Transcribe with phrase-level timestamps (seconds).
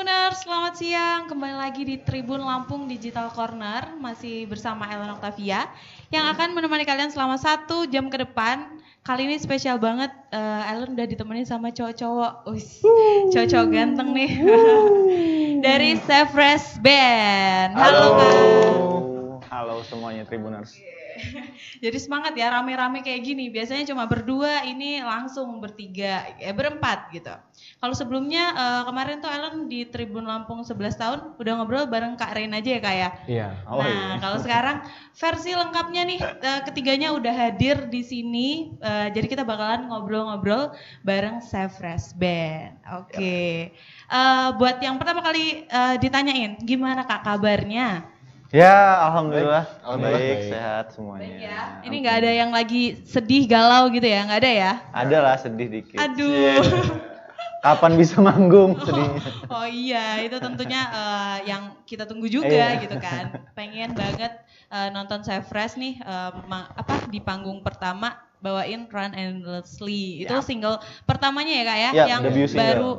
[0.00, 1.20] Tribuners, selamat siang.
[1.28, 5.68] Kembali lagi di Tribun Lampung Digital Corner, masih bersama Ellen Octavia
[6.08, 8.80] yang akan menemani kalian selama satu jam ke depan.
[9.04, 12.48] Kali ini spesial banget, uh, Ellen udah ditemenin sama cowok-cowok,
[13.28, 14.40] cowok-cowok ganteng nih,
[15.68, 17.76] dari Sevres Band.
[17.76, 18.08] Halo, Halo.
[18.16, 19.52] Kak.
[19.52, 20.80] Halo semuanya Tribuners.
[21.84, 23.48] Jadi semangat ya rame-rame kayak gini.
[23.48, 27.32] Biasanya cuma berdua, ini langsung bertiga, eh berempat gitu.
[27.80, 32.36] Kalau sebelumnya eh, kemarin tuh Ellen di Tribun Lampung 11 tahun udah ngobrol bareng Kak
[32.36, 33.08] Rain aja ya Kak ya.
[33.26, 33.48] Iya.
[33.68, 34.16] Oh, nah, iya.
[34.20, 34.76] kalau sekarang
[35.16, 38.76] versi lengkapnya nih eh, ketiganya udah hadir di sini.
[38.80, 40.72] Eh, jadi kita bakalan ngobrol-ngobrol
[41.04, 42.80] bareng Sevres Band.
[43.00, 43.72] Oke.
[44.10, 48.19] Eh, buat yang pertama kali eh, ditanyain, gimana Kak kabarnya?
[48.50, 48.74] Ya,
[49.06, 49.62] alhamdulillah.
[49.86, 50.18] Alhamdulillah.
[50.18, 50.50] Baik, Baik.
[50.50, 51.22] sehat semuanya.
[51.22, 51.60] Baik ya.
[51.86, 54.26] Ini nggak ada yang lagi sedih galau gitu ya?
[54.26, 54.72] Nggak ada ya?
[54.90, 55.98] Ada lah sedih dikit.
[56.02, 56.58] Aduh.
[57.60, 59.20] Kapan bisa manggung sedihnya?
[59.46, 62.82] Oh iya, itu tentunya eh, yang kita tunggu juga Iya.
[62.82, 63.46] gitu kan.
[63.54, 64.32] Pengen banget
[64.66, 70.26] eh, nonton Sevres nih eh, ma- apa di panggung pertama bawain Run Endlessly.
[70.26, 72.90] Itu single pertamanya ya Kak ya Yap, yang baru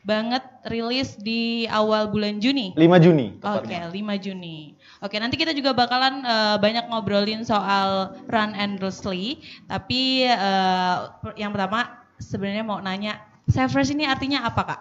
[0.00, 2.72] banget rilis di awal bulan Juni.
[2.72, 3.88] 5 Juni Oke, tepatnya.
[3.92, 4.79] 5 Juni.
[5.00, 9.40] Oke, nanti kita juga bakalan eh, banyak ngobrolin soal Run Endlessly.
[9.64, 13.16] Tapi eh, per- yang pertama sebenarnya mau nanya,
[13.48, 14.80] Sevres ini artinya apa kak?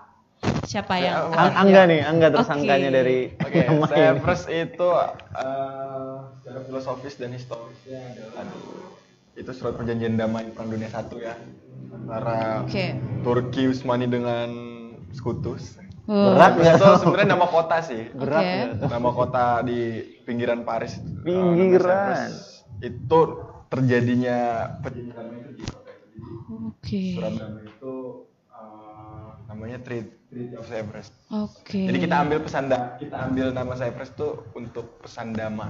[0.68, 1.32] Siapa yang?
[1.32, 2.98] Ang- Angga nih, Angga tersangkanya Oke.
[3.00, 3.88] dari Oke, nama ini.
[3.96, 4.88] Sevres itu
[5.40, 8.44] eh, secara filosofis dan historisnya adalah
[9.40, 11.32] itu surat perjanjian damai perang dunia satu ya
[11.96, 12.92] antara Oke.
[13.24, 14.52] Turki Utsmani dengan
[15.16, 15.79] Sekutus.
[16.10, 18.02] Berat nggak itu sebenarnya nama kota sih.
[18.10, 18.58] Berat Oke.
[18.58, 18.66] ya.
[18.90, 19.80] Nama kota di
[20.26, 20.98] pinggiran Paris.
[20.98, 22.30] Eh, Pinggiran.
[22.34, 22.66] Sevres.
[22.82, 23.20] Itu
[23.70, 24.38] terjadinya
[24.82, 26.18] perjanjian damai itu di kota itu.
[26.50, 27.04] Oke.
[27.14, 27.94] surat damai itu
[28.50, 31.08] eh, namanya Treaty, Treaty of Sevres.
[31.30, 31.86] Oke.
[31.86, 35.70] Jadi kita ambil pesan da- kita ambil nama Cypress tuh untuk pesan damai.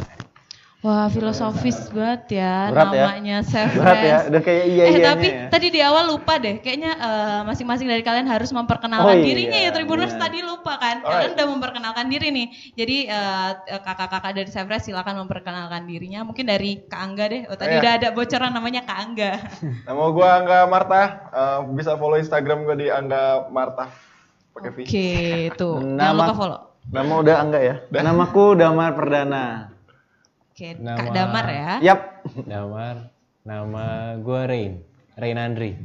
[0.79, 3.03] Wah filosofis banget ya Berat ya.
[3.03, 3.75] namanya Sevres.
[3.75, 5.43] Berat ya, udah kayak iya eh iya tapi ya.
[5.51, 9.59] tadi di awal lupa deh, kayaknya eh, masing-masing dari kalian harus memperkenalkan Oh, iya, dirinya
[9.59, 10.23] ya Tribuners benar.
[10.23, 11.03] tadi lupa kan.
[11.03, 11.35] Kalian Alright.
[11.35, 12.47] udah memperkenalkan diri nih.
[12.79, 16.23] Jadi eh, eh, kakak-kakak dari Sevres silakan memperkenalkan dirinya.
[16.23, 17.43] Mungkin dari Kak Angga deh.
[17.51, 17.81] Oh tadi Iya.
[17.83, 19.31] udah ada bocoran namanya Kak Angga.
[19.91, 23.91] Nama gua Angga Marta, eh, bisa follow Instagram gua di Angga Marta.
[24.55, 24.87] Oke,
[25.53, 25.75] tuh.
[25.83, 26.59] Jangan Nama- lupa follow.
[26.87, 27.75] Nama udah Angga ya?
[27.91, 29.68] Namaku Damar Perdana.
[30.59, 31.71] Oke, Kak Nama- Damar ya.
[31.79, 31.99] Yap.
[32.43, 33.15] Damar,
[33.47, 34.73] nama gue Rain,
[35.15, 35.79] Rain Andri.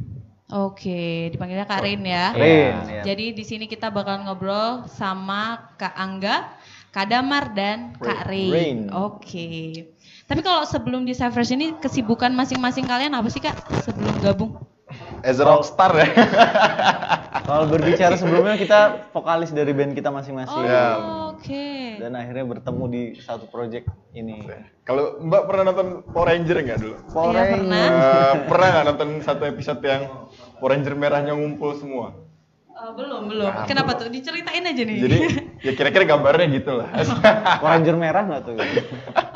[0.51, 2.35] Oke, dipanggilnya Kak Rin ya.
[2.35, 2.75] Rin.
[2.83, 2.91] Iya.
[2.91, 3.03] ya.
[3.07, 6.59] Jadi di sini kita bakal ngobrol sama Kak Angga,
[6.91, 8.51] Kak Damar dan Kak Rin.
[8.51, 8.79] Rin.
[8.91, 9.87] Oke.
[10.27, 13.55] Tapi kalau sebelum di Savers ini kesibukan masing-masing kalian apa sih Kak
[13.87, 14.59] sebelum gabung?
[15.23, 16.11] As a rockstar ya.
[17.44, 18.81] Kalau berbicara sebelumnya kita
[19.12, 20.65] vokalis dari band kita Oh, masing-masing.
[20.65, 20.97] Ya.
[21.28, 21.69] oke.
[22.00, 24.49] Dan akhirnya bertemu di satu project ini.
[24.81, 26.97] Kalau Mbak pernah nonton Power Ranger nggak dulu?
[27.12, 27.53] Power Iya, Ranger.
[27.60, 27.84] pernah.
[27.84, 30.03] Eh, pernah nggak nonton satu episode yang
[30.56, 32.16] Power Ranger merahnya ngumpul semua?
[32.84, 33.49] Oh, belum, belum.
[33.65, 34.12] Kenapa tuh?
[34.12, 34.99] Diceritain aja nih.
[35.00, 35.19] Jadi
[35.65, 36.93] ya kira-kira gambarnya gitu lah.
[37.65, 38.53] Ranger merah nggak tuh?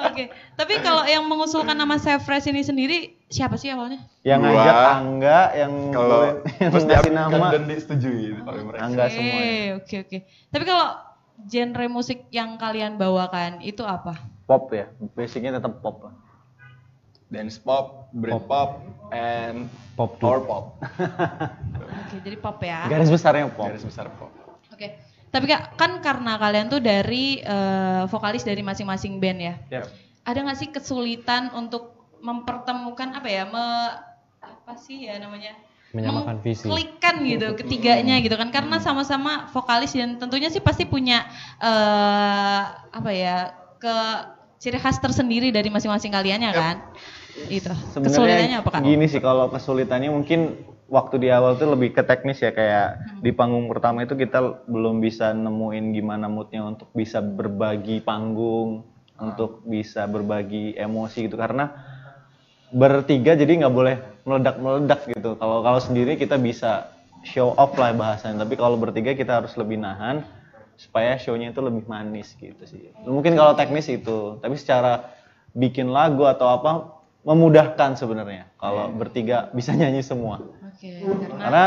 [0.04, 0.28] Oke.
[0.53, 4.04] Tapi kalau yang mengusulkan nama Savers ini sendiri siapa sih awalnya?
[4.20, 4.53] yang Gua.
[4.53, 6.20] ngajak Angga, yang Kalau
[6.60, 8.81] yang terus ngasih nama dan disetujui gitu oleh mereka.
[8.84, 9.41] Angga Oke, semua.
[9.41, 9.72] ya.
[9.81, 10.19] Oke, oke.
[10.53, 10.87] Tapi kalau
[11.48, 14.12] genre musik yang kalian bawakan itu apa?
[14.44, 16.12] Pop ya, basicnya tetap pop lah.
[17.28, 18.81] Dance pop, Britpop,
[19.12, 19.69] and
[19.99, 20.65] Pop power pop.
[22.06, 22.87] Oke, jadi pop ya.
[22.87, 23.66] Garis besarnya pop.
[23.66, 24.31] Garis besar pop.
[24.71, 24.94] Oke.
[25.34, 29.55] Tapi Kak, kan karena kalian tuh dari eh, vokalis dari masing-masing band ya.
[29.75, 29.83] Ya.
[30.22, 33.43] Ada nggak sih kesulitan untuk mempertemukan apa ya?
[33.50, 33.67] Me,
[34.38, 35.59] apa sih ya namanya?
[35.91, 36.71] Menyamakan visi.
[36.71, 41.27] Klikkan gitu ketiganya gitu kan karena sama-sama vokalis dan tentunya sih pasti punya
[41.59, 42.62] eh
[42.94, 43.50] apa ya?
[43.78, 43.94] ke
[44.59, 46.87] ciri khas tersendiri dari masing-masing kalian ya kan?
[47.47, 47.71] Itu.
[47.94, 48.81] Kesulitannya apa Kak?
[48.82, 53.31] gini sih kalau kesulitannya mungkin waktu di awal tuh lebih ke teknis ya kayak di
[53.31, 58.88] panggung pertama itu kita belum bisa nemuin gimana moodnya untuk bisa berbagi panggung
[59.20, 61.37] untuk bisa berbagi emosi gitu.
[61.37, 61.70] Karena
[62.73, 65.37] bertiga jadi nggak boleh meledak-meledak gitu.
[65.37, 66.93] Kalau kalau sendiri kita bisa
[67.26, 68.46] show off lah bahasanya.
[68.46, 70.25] Tapi kalau bertiga kita harus lebih nahan
[70.79, 72.94] supaya show-nya itu lebih manis gitu sih.
[73.02, 74.38] Mungkin kalau teknis itu.
[74.38, 75.11] Tapi secara
[75.56, 76.98] bikin lagu atau apa
[77.28, 81.64] memudahkan sebenarnya kalau bertiga bisa nyanyi semua Oke, karena karena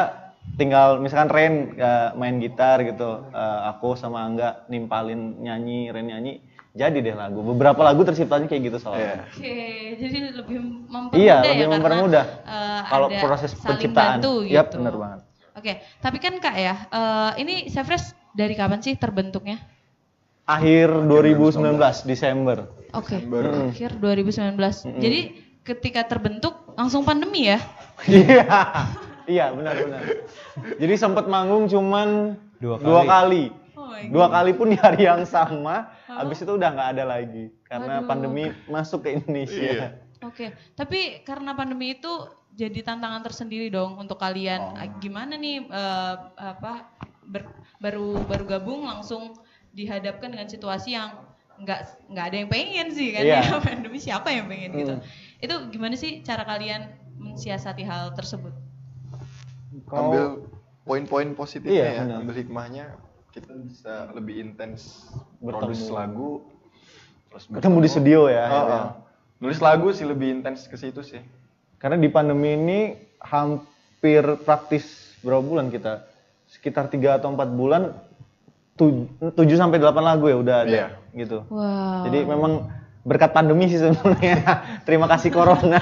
[0.58, 6.42] tinggal misalkan Ren uh, main gitar gitu uh, aku sama Angga nimpalin nyanyi Ren nyanyi
[6.72, 9.54] jadi deh lagu beberapa lagu terciptanya kayak gitu soalnya Oke,
[10.00, 12.26] jadi lebih mempermudah Iya, ya lebih karena, mempermudah.
[12.42, 14.18] eh, Kalau ada proses saling penciptaan.
[14.24, 14.76] bantu Yap, gitu.
[14.80, 15.20] bener banget.
[15.52, 19.60] Oke, tapi kan kak ya, eh, ini Sevres dari kapan sih terbentuknya?
[20.48, 22.72] Akhir 2019 Desember.
[22.96, 23.20] Oke.
[23.20, 23.68] Baru.
[23.68, 24.88] Akhir 2019.
[24.96, 25.20] Jadi
[25.62, 27.60] ketika terbentuk langsung pandemi ya?
[28.04, 28.46] Iya.
[29.22, 30.02] Iya, benar benar.
[30.76, 33.54] Jadi sempat manggung cuman Dua dua kali.
[33.54, 33.78] kali.
[33.78, 37.54] Oh my Dua kali pun di hari yang sama, habis itu udah nggak ada lagi
[37.64, 38.08] karena Waduh.
[38.08, 39.96] pandemi masuk ke Indonesia.
[40.22, 42.10] Oke, tapi karena pandemi itu
[42.52, 44.62] jadi tantangan tersendiri dong untuk kalian.
[44.76, 46.90] Ah, Gimana nih eh, apa
[47.24, 49.38] ber- baru baru gabung langsung
[49.72, 51.14] dihadapkan dengan situasi yang
[51.58, 51.80] nggak
[52.10, 53.38] nggak ada yang pengen sih kan Iya.
[53.46, 54.96] ya pandemi siapa yang pengen gitu.
[55.42, 56.86] Itu gimana sih cara kalian
[57.18, 58.54] mensiasati hal tersebut?
[59.86, 60.26] Kalau- ambil
[60.84, 62.18] poin-poin positifnya Iya, ya, benar.
[62.22, 62.86] ambil hikmahnya
[63.32, 65.08] kita bisa lebih intens
[65.38, 65.62] Bertemu.
[65.64, 66.30] produce lagu
[67.28, 68.86] terus Ketemu di studio ya, Oh, oh.
[69.40, 71.22] nulis lagu sih lebih intens ke situ sih
[71.78, 72.80] Karena di pandemi ini
[73.20, 74.86] hampir praktis
[75.20, 76.06] berapa bulan kita?
[76.46, 77.96] Sekitar 3 atau 4 bulan
[78.76, 79.08] 7
[79.56, 80.88] sampai 8 lagu ya udah ada Iya.
[81.16, 81.42] gitu.
[81.48, 82.06] Wow.
[82.06, 82.52] Jadi memang
[83.02, 84.42] berkat pandemi sih sebenarnya.
[84.88, 85.82] Terima kasih corona.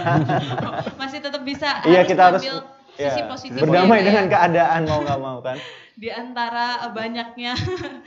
[0.95, 2.57] masih tetap bisa Iya, harus kita harus ambil
[2.95, 5.57] ya, sisi positif berdamai dengan keadaan mau nggak mau kan.
[6.01, 7.53] di antara banyaknya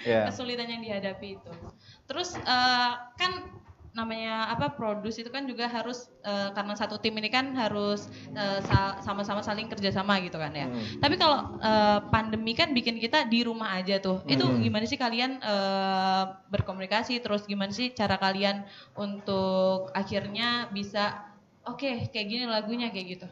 [0.02, 0.24] Iya.
[0.32, 1.52] kesulitan yang dihadapi itu.
[2.08, 3.32] Terus eh, kan
[3.92, 8.60] namanya apa produce itu kan juga harus eh, karena satu tim ini kan harus eh,
[8.64, 10.64] sa- sama-sama saling kerjasama gitu kan ya.
[10.96, 14.24] Tapi kalau eh, pandemi kan bikin kita di rumah aja tuh.
[14.24, 17.20] Itu gimana sih kalian eh, berkomunikasi?
[17.20, 18.64] Terus gimana sih cara kalian
[18.96, 21.28] untuk akhirnya bisa
[21.62, 23.26] oke kayak gini lagunya kayak gitu?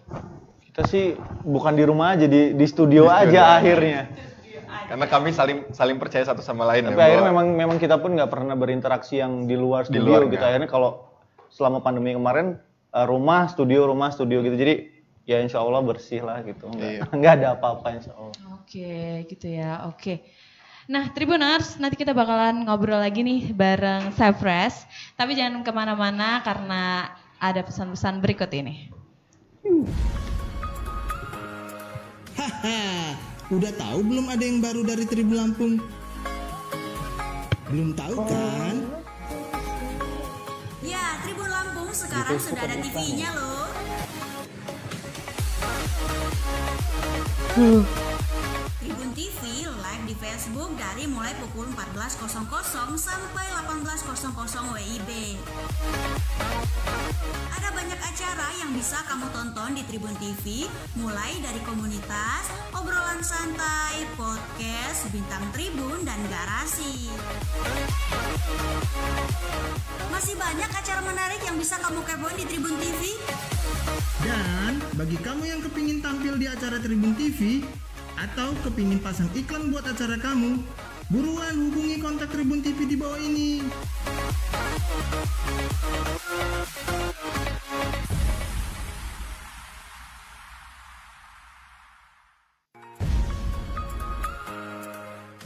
[0.71, 4.07] Kita sih bukan di rumah aja di di studio aja akhirnya.
[4.91, 7.97] Karena kami saling saling percaya satu sama lain Tapi ya, akhirnya bahwa- memang memang kita
[7.97, 10.35] pun nggak pernah berinteraksi yang di luar Di studio luar gitu.
[10.35, 10.51] nggak.
[10.51, 10.91] Akhirnya kalau
[11.49, 12.59] selama pandemi kemarin
[12.91, 14.55] eh, rumah studio rumah studio gitu.
[14.55, 14.75] Jadi
[15.23, 16.67] ya insya Allah bersih lah gitu.
[16.67, 17.31] Nggak, Iya.
[17.39, 18.35] ada apa-apa insya Allah.
[18.59, 18.91] Oke,
[19.25, 19.87] gitu ya.
[19.87, 20.27] Oke.
[20.91, 24.83] Nah, Tribuners, nanti kita bakalan ngobrol lagi nih bareng Cypress.
[25.15, 28.91] Tapi jangan ke mana-mana karena ada pesan-pesan berikut ini.
[32.35, 33.15] Haha,
[33.51, 35.83] udah tahu belum ada yang baru dari Tribun Lampung?
[37.67, 38.75] Belum tahu kan?
[40.87, 43.67] Ya, Tribun Lampung sekarang sudah ada TV-nya loh.
[47.61, 48.30] Live
[50.11, 52.35] di Facebook dari mulai pukul 14.00
[52.99, 54.27] sampai 18.00
[54.75, 55.11] WIB.
[57.55, 60.67] Ada banyak acara yang bisa kamu tonton di Tribun TV,
[60.99, 67.07] mulai dari komunitas, obrolan santai, podcast, bintang tribun, dan garasi.
[70.11, 73.15] Masih banyak acara menarik yang bisa kamu kepoin di Tribun TV.
[74.27, 77.63] Dan bagi kamu yang kepingin tampil di acara Tribun TV
[78.21, 80.61] atau kepingin pasang iklan buat acara kamu,
[81.09, 83.65] buruan hubungi kontak Tribun TV di bawah ini.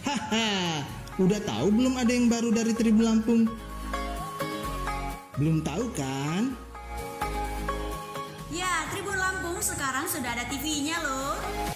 [0.02, 0.82] Haha,
[1.22, 3.46] udah tahu belum ada yang baru dari Tribun Lampung?
[5.38, 6.58] Belum tahu kan?
[8.50, 11.73] Ya, Tribun Lampung sekarang sudah ada TV-nya loh.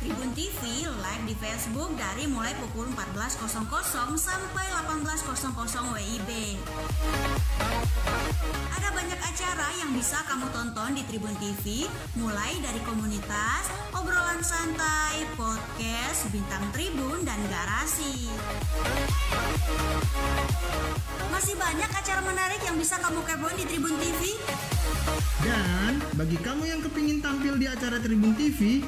[0.00, 3.52] Tribun TV live di Facebook dari mulai pukul 14.00
[4.16, 6.30] sampai 18.00 WIB.
[8.72, 11.84] Ada banyak acara yang bisa kamu tonton di Tribun TV,
[12.16, 18.32] mulai dari komunitas, obrolan santai, podcast, bintang tribun, dan garasi.
[21.28, 24.32] Masih banyak acara menarik yang bisa kamu kepoin di Tribun TV.
[25.46, 28.82] Dan bagi kamu yang kepingin tampil di acara Tribun TV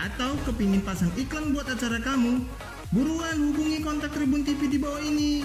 [0.00, 2.40] atau kepingin pasang iklan buat acara kamu,
[2.88, 5.44] buruan hubungi kontak Tribun TV di bawah ini.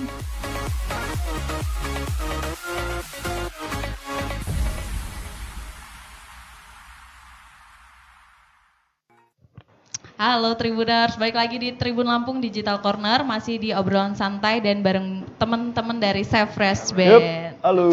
[10.16, 15.28] Halo Tribuners, balik lagi di Tribun Lampung Digital Corner, masih di obrolan santai dan bareng
[15.36, 17.12] teman-teman dari Save Fresh Band.
[17.12, 17.92] Yup, halo.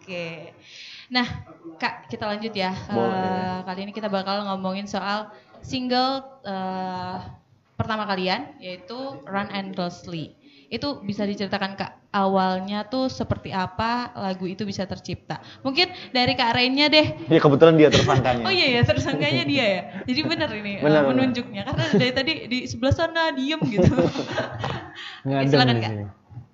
[0.00, 0.56] Oke.
[1.12, 1.24] Nah,
[1.78, 2.74] Kak, kita lanjut ya.
[2.90, 3.14] Boleh.
[3.14, 5.30] Eh, kali ini kita bakal ngomongin soal
[5.62, 7.16] single eh,
[7.78, 10.34] pertama kalian yaitu Run Endlessly.
[10.68, 15.40] Itu bisa diceritakan Kak, awalnya tuh seperti apa lagu itu bisa tercipta?
[15.64, 17.30] Mungkin dari Kak Rainnya deh.
[17.30, 18.44] Ya kebetulan dia tersangkanya.
[18.44, 19.82] Oh iya ya, tersangkanya dia ya.
[20.04, 21.14] Jadi benar ini eh, Benar, benar.
[21.14, 23.94] menunjuknya karena dari tadi di sebelah sana diem gitu.
[25.30, 25.92] Ngadem silakan, Kak.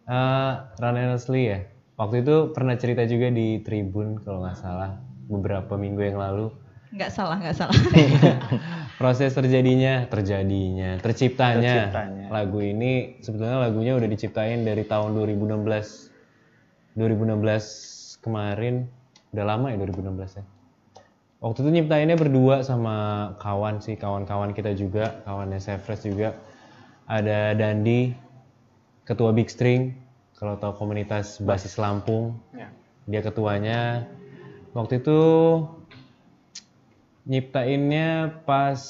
[0.05, 1.59] Eh, Run Endlessly ya.
[1.97, 6.51] Waktu itu pernah cerita juga di Tribun kalau nggak salah beberapa minggu yang lalu.
[6.95, 7.75] Nggak salah, nggak salah.
[9.03, 12.27] proses terjadinya terjadinya terciptanya, Terciptanya.
[12.31, 15.67] lagu ini sebetulnya lagunya udah diciptain dari tahun 2016
[16.95, 18.87] 2016 kemarin
[19.35, 20.45] udah lama ya 2016 ya
[21.43, 22.95] waktu itu nyiptainnya berdua sama
[23.43, 26.39] kawan sih kawan-kawan kita juga kawannya Sefres juga
[27.11, 28.15] ada Dandi
[29.05, 29.91] ketua Big String
[30.39, 32.71] kalau tahu komunitas basis Lampung Ya.
[33.11, 34.07] dia ketuanya
[34.75, 35.21] waktu itu
[37.25, 38.83] nyiptainnya pas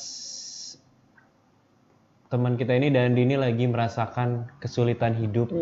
[2.32, 5.54] teman kita ini dan ini lagi merasakan kesulitan hidup.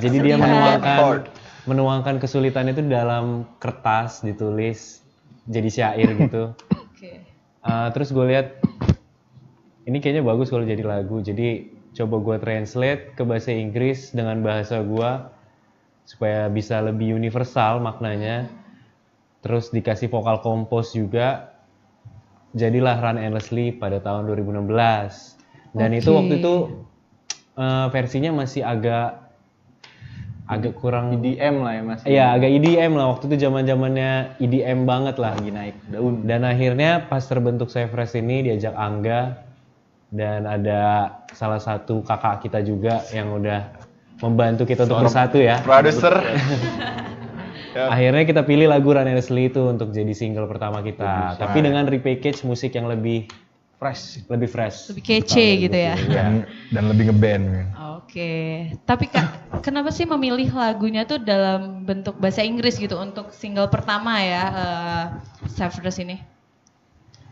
[0.00, 1.28] Jadi dia menuangkan
[1.68, 5.04] menuangkan kesulitan itu dalam kertas ditulis
[5.44, 6.56] jadi syair gitu.
[6.88, 7.20] Oke.
[7.62, 8.56] Uh, terus gue lihat
[9.84, 11.20] ini kayaknya bagus kalau jadi lagu.
[11.20, 15.10] Jadi coba gue translate ke bahasa Inggris dengan bahasa gue
[16.08, 18.61] supaya bisa lebih universal maknanya.
[19.42, 21.50] Terus dikasih vokal kompos juga.
[22.54, 25.74] Jadilah Run Endlessly pada tahun 2016.
[25.74, 26.18] Dan itu Oke.
[26.20, 26.54] waktu itu
[27.56, 29.22] uh, versinya masih agak
[30.52, 32.00] agak kurang EDM lah ya mas.
[32.04, 35.32] Iya agak EDM lah waktu itu zaman zamannya EDM banget lah.
[35.32, 36.28] Lagi naik daun.
[36.28, 39.40] Dan akhirnya pas terbentuk Sevres ini diajak Angga
[40.12, 43.64] dan ada salah satu kakak kita juga yang udah
[44.20, 45.56] membantu kita untuk bersatu ya.
[45.64, 46.20] Produser.
[47.74, 51.36] Akhirnya kita pilih lagu Run Endlessly itu untuk jadi single pertama kita.
[51.40, 53.28] Tapi dengan repackage musik yang lebih
[53.82, 54.30] Fresh.
[54.30, 54.94] lebih fresh.
[54.94, 55.98] Lebih kece gitu ya.
[56.06, 57.66] dan dan lebih ngeband kan.
[57.98, 58.30] Oke.
[58.86, 64.22] Tapi Kak, kenapa sih memilih lagunya tuh dalam bentuk bahasa Inggris gitu untuk single pertama
[64.22, 65.04] ya eh
[65.50, 66.31] Savers ini?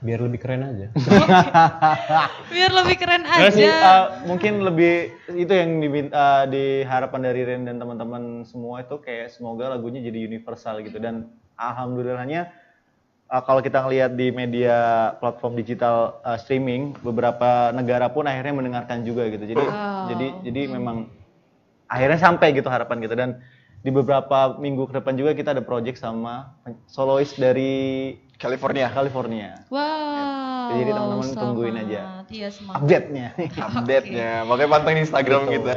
[0.00, 0.87] Biar lebih keren aja.
[2.54, 3.52] Biar lebih keren aja.
[3.52, 9.28] uh, mungkin lebih itu yang dimin- uh, diharapkan dari Ren dan teman-teman semua itu kayak
[9.28, 12.49] semoga lagunya jadi universal gitu dan alhamdulillahnya
[13.28, 14.76] uh, kalau kita ngelihat di media
[15.21, 19.45] platform digital uh, streaming beberapa negara pun akhirnya mendengarkan juga gitu.
[19.45, 20.09] Jadi Oh.
[20.09, 21.12] jadi jadi memang
[21.87, 23.30] akhirnya sampai gitu harapan kita dan
[23.80, 28.88] di beberapa minggu ke depan juga kita ada project sama solois dari California.
[28.88, 29.49] California.
[29.68, 30.73] Wow.
[30.73, 32.00] Jadi teman-teman wow, tungguin aja.
[32.32, 32.80] Iya semangat.
[32.80, 33.28] Update-nya.
[33.76, 34.30] Update-nya.
[34.49, 35.54] Makanya pantengin Instagram Betul.
[35.61, 35.73] kita.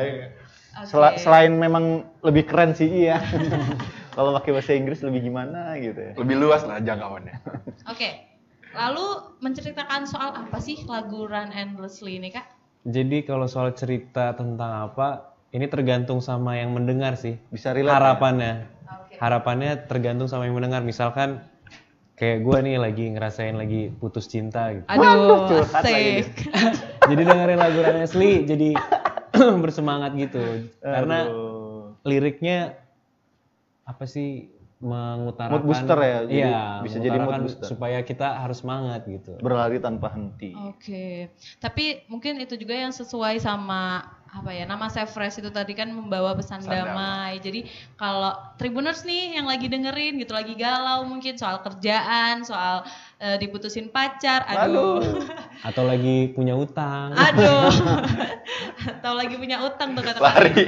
[0.87, 3.19] Sel- selain memang lebih keren sih iya.
[4.15, 6.13] Kalau pakai bahasa Inggris lebih gimana gitu ya.
[6.15, 7.35] Lebih luas lah jangkauannya.
[7.91, 8.31] Oke.
[8.73, 9.05] Lalu
[9.43, 12.47] menceritakan soal apa sih lagu Run Endlessly ini kak?
[12.87, 17.37] Jadi kalau soal cerita tentang apa, ini tergantung sama yang mendengar sih.
[17.51, 17.99] Bisa relate ya?
[17.99, 18.53] Harapannya.
[18.87, 19.15] Oke.
[19.19, 20.81] Harapannya tergantung sama yang mendengar.
[20.81, 21.52] Misalkan
[22.13, 24.85] kayak gue nih lagi ngerasain lagi putus cinta gitu.
[24.85, 26.29] Aduh, curhat lagi
[27.09, 28.69] jadi dengerin lagu Run Asli jadi
[29.63, 30.69] bersemangat gitu.
[30.79, 31.97] Karena Aduh.
[32.05, 32.77] liriknya
[33.83, 34.47] apa sih
[34.83, 37.67] mengutarakan Mood booster ya, jadi Iya, bisa jadi mood booster.
[37.71, 39.39] supaya kita harus semangat gitu.
[39.39, 40.51] berlari tanpa henti.
[40.67, 41.31] Oke,
[41.63, 44.03] tapi mungkin itu juga yang sesuai sama
[44.33, 47.37] apa ya nama Sevres itu tadi kan membawa pesan damai.
[47.37, 52.81] Jadi kalau Tribuners nih yang lagi dengerin gitu lagi galau mungkin soal kerjaan, soal
[53.21, 55.21] eh, diputusin pacar, aduh,
[55.69, 57.13] Atau lagi punya utang.
[57.13, 57.69] aduh,
[58.97, 60.65] atau lagi punya utang tuh kata Lari.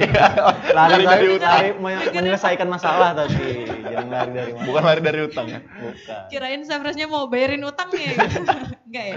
[0.70, 1.50] Lari, dari lari, utang.
[1.50, 4.66] lari men- menyelesaikan masalah tapi jangan lari dari masalah.
[4.70, 5.60] Bukan lari dari utang ya.
[5.60, 6.22] Bukan.
[6.30, 8.40] Kirain Sevresnya mau bayarin utangnya, gitu.
[8.86, 9.16] enggak ya?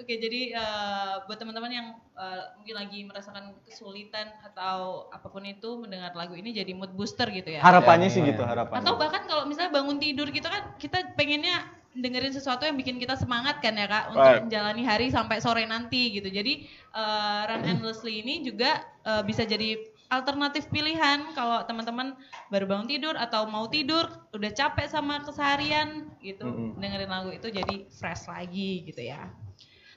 [0.00, 5.76] Oke, jadi eh, buat teman-teman yang eh, mungkin lagi merasakan kesulitan atau apa pun itu
[5.76, 7.60] mendengar lagu ini jadi mood booster gitu ya.
[7.60, 8.80] Harapannya sih gitu harapannya.
[8.80, 13.18] Atau bahkan kalau misalnya bangun tidur gitu kan kita pengennya dengerin sesuatu yang bikin kita
[13.18, 14.42] semangat kan ya kak untuk Right.
[14.46, 16.32] menjalani hari sampai sore nanti gitu.
[16.32, 16.64] Jadi
[16.96, 19.76] eh, Run Endlessly ini juga eh, bisa jadi
[20.10, 22.18] alternatif pilihan kalau teman-teman
[22.50, 26.82] baru bangun tidur atau mau tidur udah capek sama keseharian gitu Mm-mm.
[26.82, 29.30] dengerin lagu itu jadi fresh lagi gitu ya.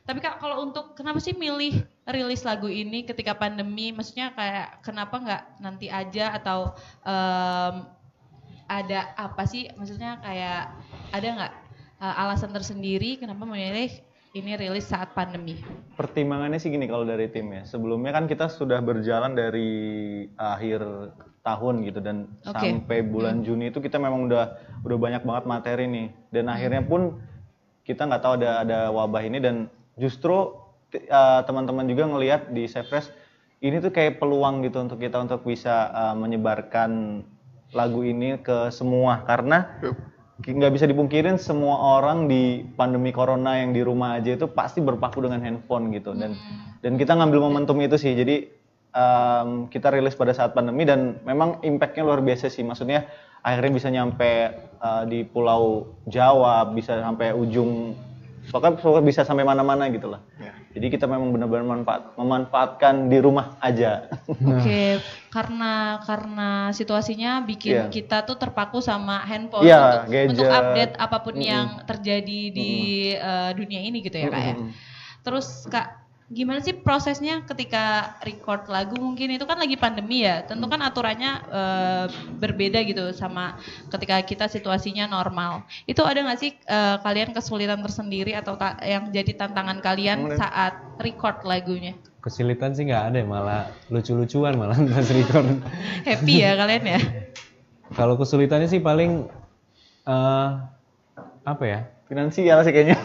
[0.03, 1.79] Tapi kak kalau untuk kenapa sih milih
[2.11, 3.95] rilis lagu ini ketika pandemi?
[3.95, 6.75] Maksudnya kayak kenapa nggak nanti aja atau
[7.07, 7.87] em,
[8.67, 9.71] ada apa sih?
[9.79, 10.75] Maksudnya kayak
[11.15, 11.53] ada nggak
[12.03, 13.95] eh, alasan tersendiri kenapa memilih
[14.33, 15.61] ini rilis saat pandemi?
[15.95, 17.63] Pertimbangannya sih gini kalau dari tim ya.
[17.63, 19.71] Sebelumnya kan kita sudah berjalan dari
[20.35, 20.83] akhir
[21.47, 22.59] tahun gitu dan Oke.
[22.59, 26.07] sampai bulan Juni itu kita memang udah udah banyak banget materi nih.
[26.27, 27.23] Dan akhirnya pun
[27.87, 30.55] kita nggak tahu ada ada wabah ini dan justru
[31.09, 33.09] uh, teman-teman juga ngelihat di Sevres
[33.63, 37.23] ini tuh kayak peluang gitu untuk kita untuk bisa uh, menyebarkan
[37.71, 39.23] lagu ini ke semua.
[39.23, 39.79] Karena
[40.43, 45.23] nggak bisa dipungkirin semua orang di pandemi corona yang di rumah aja itu pasti berpaku
[45.23, 46.11] dengan handphone gitu.
[46.11, 46.35] Dan
[46.83, 48.11] dan kita ngambil momentum itu sih.
[48.11, 48.51] Jadi
[48.91, 52.67] em, kita rilis pada saat pandemi dan memang impactnya luar biasa sih.
[52.67, 53.07] Maksudnya
[53.43, 54.31] akhirnya bisa nyampe
[54.83, 57.95] uh, di Pulau Jawa bisa sampai ujung
[58.49, 60.51] pokoknya, pokoknya bisa sampai mana-mana gitu lah Ya.
[60.75, 64.09] jadi kita memang benar-benar manfaat, memanfaatkan di rumah aja
[64.51, 67.93] Oke, karena karena situasinya bikin Iya.
[67.93, 70.29] kita tuh terpaku sama handphone Iya, untuk, gadget.
[70.35, 72.71] untuk update apa pun yang terjadi di
[73.13, 74.55] eh, dunia ini gitu ya kak ya.
[75.23, 76.02] Terus kak,
[76.33, 78.97] gimana sih prosesnya ketika record lagu?
[78.97, 82.05] Mungkin itu kan lagi pandemi ya, tentu kan aturannya eh,
[82.41, 83.61] berbeda gitu sama
[83.93, 85.63] ketika kita situasinya normal.
[85.85, 90.97] Itu ada nggak sih eh, kalian kesulitan tersendiri atau ta- yang jadi tantangan kalian saat
[90.97, 91.93] record lagunya?
[92.19, 93.63] Kesulitan sih nggak ada, malah
[93.93, 95.61] lucu-lucuan malah pas record.
[96.01, 96.99] Happy ya kalian ya?
[97.93, 99.29] Kalau kesulitannya sih paling
[100.09, 100.49] eh
[101.45, 101.92] apa ya?
[102.05, 102.97] Finansial sih kayaknya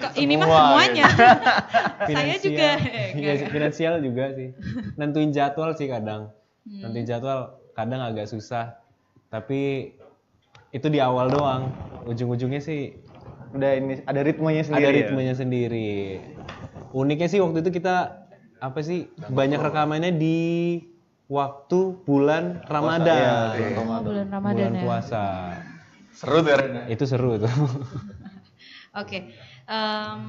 [0.00, 1.06] Kok ini mah Semua, semuanya.
[1.08, 2.40] Saya Finansial.
[2.40, 2.68] juga.
[2.80, 4.48] Iya, enggak, sih, finansial juga sih.
[4.94, 6.32] Nentuin jadwal sih kadang.
[6.64, 7.38] Nentuin jadwal
[7.72, 8.80] kadang agak susah.
[9.28, 9.92] Tapi
[10.70, 11.70] itu di awal doang.
[12.04, 12.96] Ujung-ujungnya sih
[13.50, 14.98] udah ini ada ritmenya sendiri ada ya?
[15.02, 16.22] ritmenya sendiri.
[16.92, 18.26] Uniknya sih waktu itu kita
[18.60, 20.38] apa sih banyak rekamannya di
[21.26, 23.54] waktu bulan Ramadan.
[23.54, 24.82] iya, Oh, bulan Ramadan bulan ya.
[26.12, 26.74] Seru tuh ya, Ren.
[26.88, 27.50] Itu seru tuh.
[29.00, 29.30] Oke.
[29.70, 30.20] em,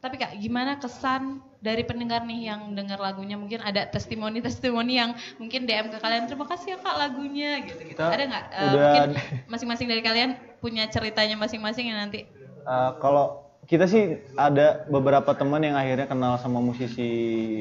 [0.00, 3.36] tapi Kak, gimana kesan dari pendengar nih yang dengar lagunya?
[3.36, 7.98] Mungkin ada testimoni-testimoni yang mungkin DM ke kalian, terima kasih ya Kak lagunya gitu-gitu.
[7.98, 8.44] Kita Ada nggak?
[8.46, 9.08] Udah- mungkin
[9.50, 12.24] masing-masing dari kalian punya ceritanya masing-masing yang nanti
[12.66, 17.10] Eh, kalau kita sih ada beberapa teman yang akhirnya kenal sama musisi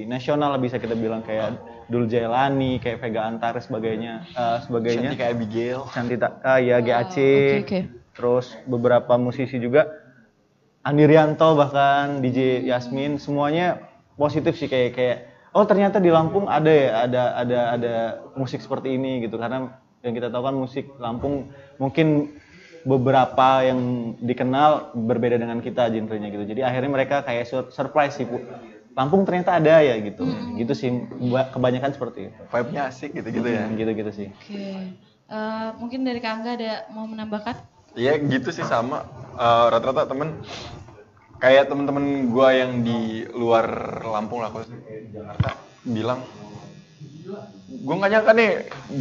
[0.05, 1.57] nasional lah bisa kita bilang kayak
[1.89, 5.13] Dul Jailani, kayak Vega Antares sebagainya, eh, sebagainya.
[5.13, 5.81] Cantik kayak Abigail.
[5.89, 7.17] Cantita, ah ya GAC.
[7.17, 7.79] oke, oke.
[8.15, 9.89] Terus beberapa musisi juga
[10.85, 13.81] Andi Rianto bahkan DJ Yasmin semuanya
[14.13, 15.17] positif sih kayak kayak
[15.57, 17.93] oh ternyata di Lampung ada ya ada ada ada
[18.38, 19.74] musik seperti ini gitu karena
[20.05, 21.50] yang kita tahu kan musik Lampung
[21.81, 22.38] mungkin
[22.86, 23.80] beberapa yang
[24.22, 26.46] dikenal berbeda dengan kita genrenya gitu.
[26.46, 28.30] Jadi akhirnya mereka kayak sur- surprise sih.
[28.30, 28.39] Bu.
[28.96, 30.24] Lampung ternyata ada ya gitu.
[30.56, 30.90] Gitu sih
[31.27, 32.40] ba- kebanyakan seperti itu.
[32.48, 33.66] Vibe-nya asik gitu-gitu ya.
[33.68, 34.27] Gitu-gitu sih.
[34.31, 34.96] Oke.
[35.25, 37.57] Eh, mungkin dari Kak Angga ada mau menambahkan?
[37.98, 39.01] Iya gitu sih sama.
[39.36, 40.38] Eh, Rata-rata temen
[41.42, 43.66] kayak temen-temen gua yang di luar
[44.05, 45.50] Lampung lah khususnya kayak Jakarta
[45.83, 46.22] bilang
[47.83, 48.51] gua nggak nyangka nih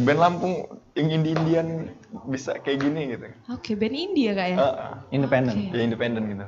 [0.03, 0.53] band Lampung
[0.95, 1.91] yang indie-indian
[2.31, 3.27] bisa kayak gini gitu.
[3.51, 4.57] Oke, band India Kak ya?
[4.57, 4.73] Eh,
[5.19, 5.55] Independen.
[5.75, 6.45] ya independen gitu.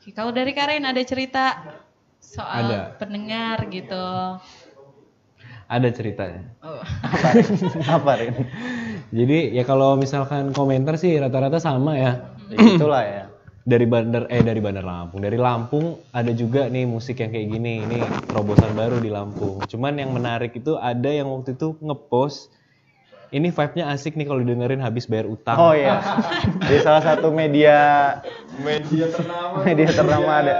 [0.00, 1.60] Oke, kalau dari Karen ada cerita
[2.20, 2.80] soal Ada.
[2.96, 4.04] pendengar gitu.
[5.70, 6.50] Ada ceritanya.
[6.64, 6.80] Oh.
[8.00, 8.34] Apa Rin?
[9.12, 12.12] Jadi ya kalau misalkan komentar sih rata-rata sama ya.
[12.48, 13.24] Ya, itulah ya.
[13.60, 15.20] Dari bandar eh dari bandar Lampung.
[15.20, 17.86] Dari Lampung ada juga nih musik yang kayak gini.
[17.86, 19.62] Ini terobosan baru di Lampung.
[19.68, 22.50] Cuman yang menarik itu ada yang waktu itu ngepost
[23.30, 25.56] ini vibe-nya asik nih kalau dengerin habis bayar utang.
[25.58, 26.02] Oh iya.
[26.66, 27.78] Di salah satu media
[28.60, 29.56] Media ternama.
[29.62, 30.56] Media ternama ada.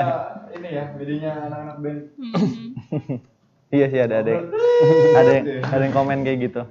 [0.54, 2.00] Ini ya, medianya anak-anak band.
[3.70, 4.50] Iya sih ada ada.
[5.14, 6.62] ada yang, ada yang komen kayak gitu.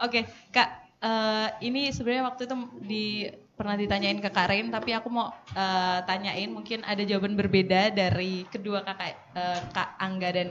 [0.00, 0.68] Oke, Kak,
[1.04, 3.28] eh, ini sebenarnya waktu itu di
[3.60, 8.48] pernah ditanyain ke Kak Rain, tapi aku mau eh, tanyain mungkin ada jawaban berbeda dari
[8.48, 10.48] kedua kakak eh, Kak Angga dan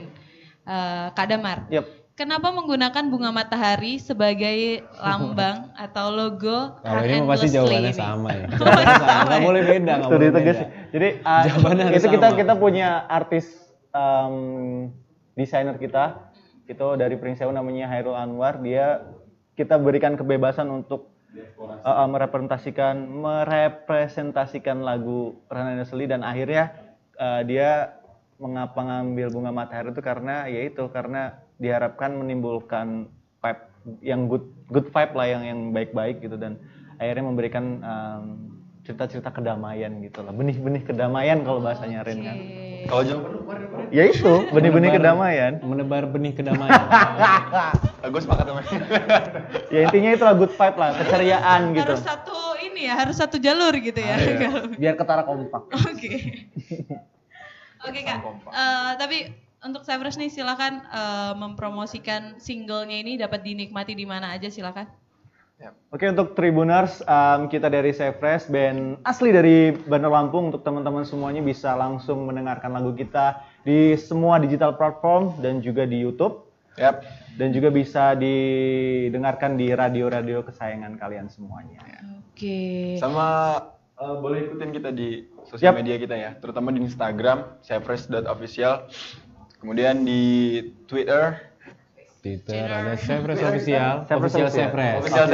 [0.62, 1.66] eh, Kak Damar.
[1.74, 1.99] Yap.
[2.20, 7.96] Kenapa menggunakan bunga matahari sebagai lambang atau logo Kalau ini pasti jawabannya ini?
[7.96, 8.46] sama ya.
[8.60, 9.36] Jawabannya sama.
[9.40, 10.52] Boleh beda, nggak Itu boleh beda.
[10.92, 12.36] Jadi uh, Jawabannya itu kita sama.
[12.36, 13.48] kita punya artis
[13.96, 14.36] um,
[15.32, 16.28] desainer kita
[16.68, 18.60] itu dari Prince Sewu namanya Hairul Anwar.
[18.60, 19.00] Dia
[19.56, 26.68] kita berikan kebebasan untuk uh, uh, merepresentasikan merepresentasikan lagu Run Endlessly dan akhirnya
[27.16, 27.96] uh, dia
[28.36, 33.06] mengapa ngambil bunga matahari itu karena yaitu karena diharapkan menimbulkan
[33.38, 33.62] vibe
[34.00, 36.56] yang good good vibe lah yang yang baik-baik gitu dan
[36.96, 38.24] akhirnya memberikan um,
[38.80, 42.36] cerita-cerita kedamaian gitu lah benih-benih kedamaian kalau bahasanya Ren kan.
[42.80, 43.92] Kalau kemarin.
[43.92, 46.80] ya itu benih-benih Menebar- kedamaian Menebar benih kedamaian.
[48.10, 48.60] Gue sepakat sama
[49.68, 53.36] ya intinya itu lah good vibe lah keceriaan gitu Harus satu ini ya, harus satu
[53.36, 54.16] jalur gitu ya.
[54.80, 56.10] biar ketara kompak Oke.
[57.86, 58.18] Oke kak.
[58.50, 59.16] Eh, tapi
[59.64, 64.88] untuk Cypress nih silakan eh, mempromosikan singlenya ini dapat dinikmati di mana aja silakan.
[65.92, 71.44] Oke untuk Tribuners um, kita dari Sefresh band asli dari Bandar Lampung untuk teman-teman semuanya
[71.44, 76.48] bisa langsung mendengarkan lagu kita di semua digital platform dan juga di YouTube
[76.80, 77.04] Yap.
[77.36, 81.84] dan juga bisa didengarkan di radio-radio kesayangan kalian semuanya.
[82.24, 82.96] Oke.
[82.96, 83.60] Sama
[84.00, 85.84] eh, boleh ikutin kita di sosial Yap.
[85.84, 88.88] media kita ya, terutama di Instagram @cypress.official.
[89.60, 90.22] Kemudian di
[90.84, 91.36] Twitter
[92.20, 94.48] Twitter ada Sevres official, official.
[94.52, 94.96] Sevres.
[95.00, 95.24] official.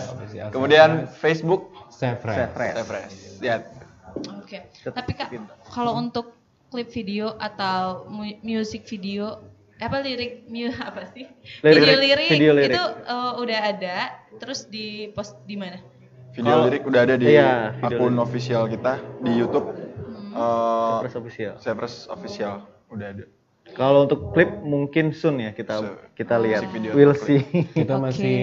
[0.00, 2.36] Official Kemudian Facebook Sevres.
[2.48, 2.74] Sefresh.
[2.80, 3.12] Cypress.
[3.40, 3.56] Ya.
[4.40, 4.58] Oke.
[4.82, 5.28] Tapi kak,
[5.68, 6.36] kalau untuk
[6.68, 9.44] klip video atau mu- music video,
[9.76, 11.28] apa lirik mu apa sih?
[11.60, 12.72] Lirik, video lirik, video lirik.
[12.72, 13.96] itu eh, udah ada,
[14.36, 15.76] terus di post di mana?
[16.32, 18.24] Video Kalau- lirik udah ada di Iya, akun lirik.
[18.24, 19.68] official kita di YouTube.
[19.68, 20.32] Hmm.
[20.32, 21.54] Eh, Press official.
[21.60, 23.24] Cypress official udah ada.
[23.72, 26.68] Kalau untuk klip mungkin soon ya kita So, kita lihat.
[26.92, 27.40] We'll see.
[27.72, 28.04] Kita Oke.
[28.10, 28.36] masih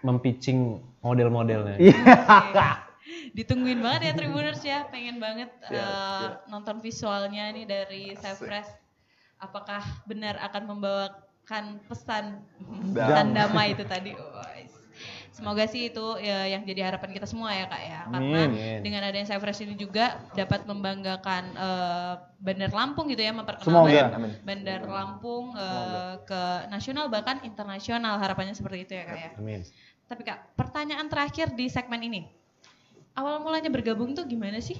[0.00, 1.76] mempitching model-modelnya.
[1.78, 2.78] Iya.
[3.36, 6.32] Ditungguin banget ya Tribuners ya, pengen banget Siap, eh, siap.
[6.48, 8.68] nonton visualnya nih dari Cypress.
[9.42, 12.46] Apakah benar akan membawakan pesan
[12.94, 14.14] pesan damai itu tadi?
[14.14, 14.71] Wais.
[15.32, 18.84] Semoga sih itu ya, yang jadi harapan kita semua ya kak ya, karena Amin.
[18.84, 24.44] dengan adanya Cypress ini juga dapat membanggakan eh, Bandar Lampung gitu ya, memperkenalkan.
[24.44, 29.30] Bandar Lampung eh, ke nasional bahkan internasional harapannya seperti itu ya kak ya.
[29.40, 29.64] Amin.
[30.04, 32.28] Tapi kak, pertanyaan terakhir di segmen ini.
[33.16, 34.76] Awal mulanya bergabung tuh gimana sih?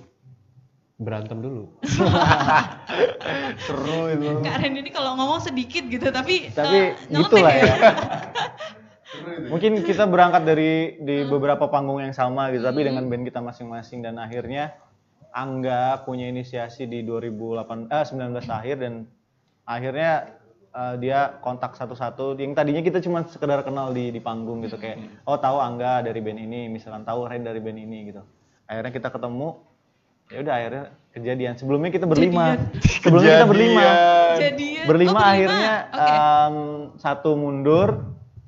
[1.00, 1.72] Berantem dulu.
[3.64, 4.28] Seru itu.
[4.44, 7.72] Kak Ren ini kalau ngomong sedikit gitu, tapi Tapi nyeletuk gitulah ya.
[9.48, 14.00] Mungkin kita berangkat dari di beberapa panggung yang sama gitu, tapi dengan band kita masing-masing
[14.00, 14.72] dan akhirnya
[15.32, 19.08] Angga punya inisiasi di 2008 eh 19 akhir dan
[19.64, 20.36] akhirnya
[20.76, 25.24] eh, dia kontak satu-satu yang tadinya kita cuma sekedar kenal di di panggung gitu kayak
[25.24, 28.20] oh tahu Angga dari band ini, misalkan tahu Ren dari band ini gitu.
[28.68, 29.48] Akhirnya kita ketemu
[30.32, 31.52] ya udah akhirnya kejadian.
[31.60, 32.56] Sebelumnya kita berlima.
[32.80, 33.82] Sebelumnya kita berlima.
[33.84, 34.72] Kejadian.
[34.82, 34.84] Jadian.
[34.88, 36.12] Berlima Oh, akhirnya Oke.
[36.12, 36.56] em,
[36.98, 37.88] satu mundur,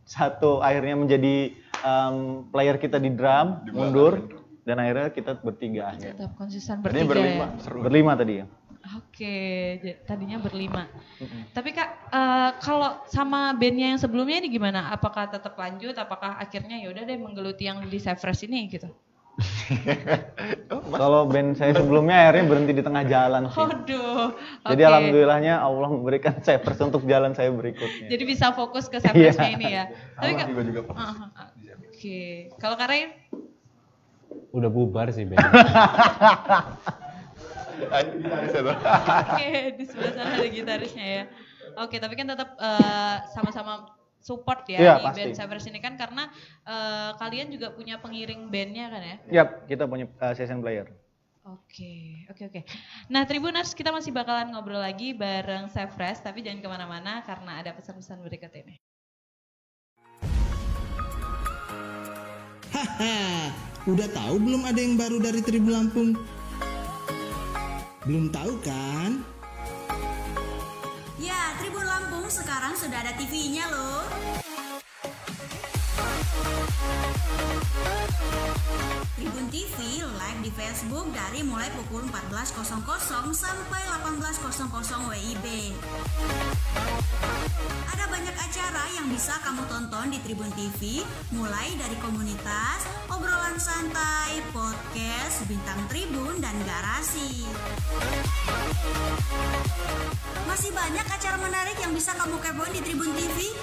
[0.04, 1.36] satu akhirnya menjadi
[1.80, 2.16] em,
[2.52, 4.40] player kita di drum, Di mundur, drum.
[4.68, 6.14] dan akhirnya kita bertiga akhirnya.
[6.16, 7.60] Tetap konsisten bertiga berlima, ya.
[7.60, 7.78] seru.
[7.84, 8.46] Berlima tadi ya.
[9.00, 9.36] Oke,
[10.04, 10.84] tadinya berlima.
[11.56, 14.92] Tapi kak, eh, kalau sama bandnya yang sebelumnya ini gimana?
[14.92, 15.96] Apakah tetap lanjut?
[15.96, 18.92] Apakah akhirnya ya udah deh menggeluti yang di Cypress ini gitu?
[20.94, 23.58] Kalau band saya sebelumnya akhirnya berhenti di tengah jalan sih.
[23.58, 24.30] Waduh.
[24.70, 28.06] Jadi alhamdulillahnya Allah memberikan saya untuk jalan saya berikutnya.
[28.06, 29.84] Jadi bisa fokus ke Cypressnya ini ya.
[30.18, 31.02] Tapi gue juga fokus.
[31.02, 31.48] Ah, ah, ah.
[31.90, 32.22] oke.
[32.62, 33.10] Kalau Kak Ren?
[34.54, 35.42] Udah bubar sih band.
[37.74, 41.24] Oke, di sebelah sana ada gitarisnya ya.
[41.74, 43.90] Oke, tapi kan tetap eh, sama-sama
[44.24, 45.18] support ya Iya, di pasti.
[45.20, 46.32] band Cypress ini kan karena
[46.64, 49.16] eh, kalian juga punya pengiring bandnya kan ya?
[49.44, 50.88] Yap, kita punya uh, session player.
[51.44, 52.60] Oke, oke, oke.
[53.12, 57.76] Nah, Tribuners, kita masih bakalan ngobrol lagi bareng Cypress, tapi jangan ke mana-mana karena ada
[57.76, 58.80] pesan-pesan berikut ini.
[62.72, 63.52] Haha,
[63.84, 66.16] udah tahu belum ada yang baru dari Tribun Lampung?
[68.08, 69.20] Belum tahu kan?
[71.20, 74.13] Ya, Tribun Lampung sekarang sudah ada TV-nya loh.
[79.16, 82.76] Tribun TV live di Facebook dari mulai pukul 14.00
[83.32, 85.46] sampai 18.00 WIB.
[87.88, 91.00] Ada banyak acara yang bisa kamu tonton di Tribun TV,
[91.32, 94.43] mulai dari komunitas, obrolan santai,
[95.54, 97.46] bintang tribun, dan garasi.
[100.50, 103.54] Masih banyak acara menarik yang bisa kamu kepoin di Tribun TV.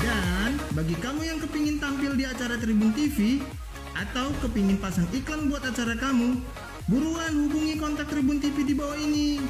[0.00, 3.44] Dan bagi kamu yang kepingin tampil di acara Tribun TV
[3.92, 6.40] atau kepingin pasang iklan buat acara kamu,
[6.88, 9.44] buruan hubungi kontak Tribun TV di bawah ini.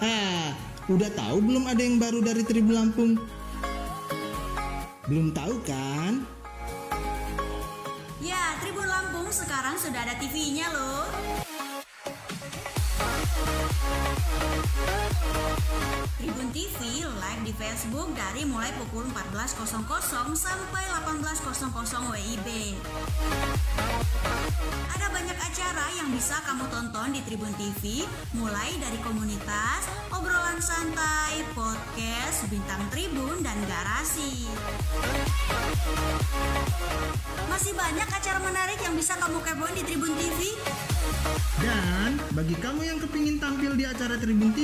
[0.00, 0.56] Haha,
[0.88, 3.20] udah tahu belum ada yang baru dari Tribun Lampung?
[5.04, 6.24] Belum tahu kan?
[8.16, 11.04] Ya, Tribun Lampung sekarang sudah ada TV-nya loh.
[16.20, 19.64] Tribun TV live di Facebook dari mulai pukul 14.00
[20.36, 22.48] sampai 18.00 WIB.
[24.92, 28.04] Ada banyak acara yang bisa kamu tonton di Tribun TV,
[28.36, 34.44] mulai dari komunitas, obrolan santai, podcast, bintang tribun, dan garasi.
[37.48, 40.52] Masih banyak acara menarik yang bisa kamu kepoin di Tribun TV.
[41.60, 44.59] Dan bagi kamu yang kepingin tampil di acara Tribun TV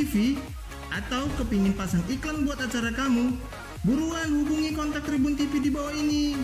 [0.93, 3.33] atau kepingin pasang iklan buat acara kamu,
[3.81, 6.37] buruan hubungi kontak Tribun TV di bawah ini.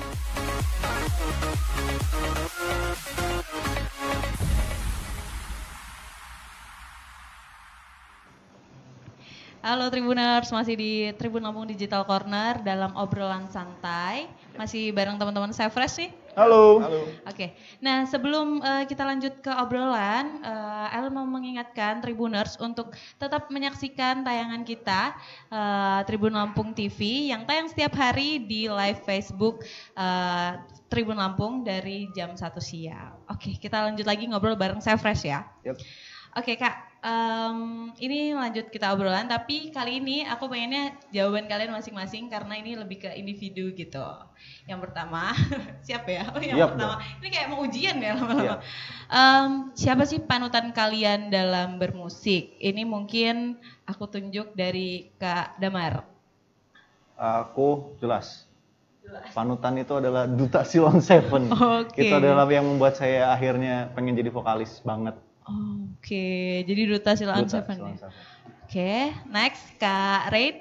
[9.61, 14.33] Halo Tribuners, masih di Tribun Lampung Digital Corner dalam obrolan santai.
[14.57, 16.22] Masih bareng teman-teman Cypress nih.
[16.33, 16.81] Halo.
[17.29, 23.53] Oke, nah sebelum eh, kita lanjut ke obrolan, uh, El mau mengingatkan Tribuners untuk tetap
[23.53, 25.13] menyaksikan tayangan kita
[25.53, 29.61] eh, Tribun Lampung TV yang tayang setiap hari di live Facebook
[29.93, 30.53] eh,
[30.89, 33.29] Tribun Lampung dari jam 1 siang.
[33.29, 35.45] Oke, kita lanjut lagi ngobrol bareng saya Fresh ya.
[35.69, 35.77] Yap.
[36.33, 42.31] Oke kak, em, ini lanjut kita obrolan, tapi kali ini aku pengennya jawaban kalian masing-masing
[42.31, 44.07] karena ini lebih ke individu gitu.
[44.71, 45.35] Yang pertama,
[45.87, 46.31] siap ya?
[46.31, 48.43] Oh, yang Siap pertama, ini kayak mau ujian ya lama-lama.
[48.43, 48.59] Siap.
[49.11, 52.55] Em, siapa sih panutan kalian dalam bermusik?
[52.63, 56.07] Ini mungkin aku tunjuk dari Kak Damar.
[57.19, 58.47] Aku jelas.
[59.35, 61.51] Panutan itu adalah Duta Silon Seven.
[61.83, 62.07] Oke.
[62.07, 65.19] Itu adalah yang membuat saya akhirnya pengen jadi vokalis banget.
[65.43, 67.97] Oke, jadi Duta Silaan Duta Seven ya.
[67.99, 68.13] Seven.
[68.63, 68.93] Oke,
[69.29, 70.57] next Kak Raid.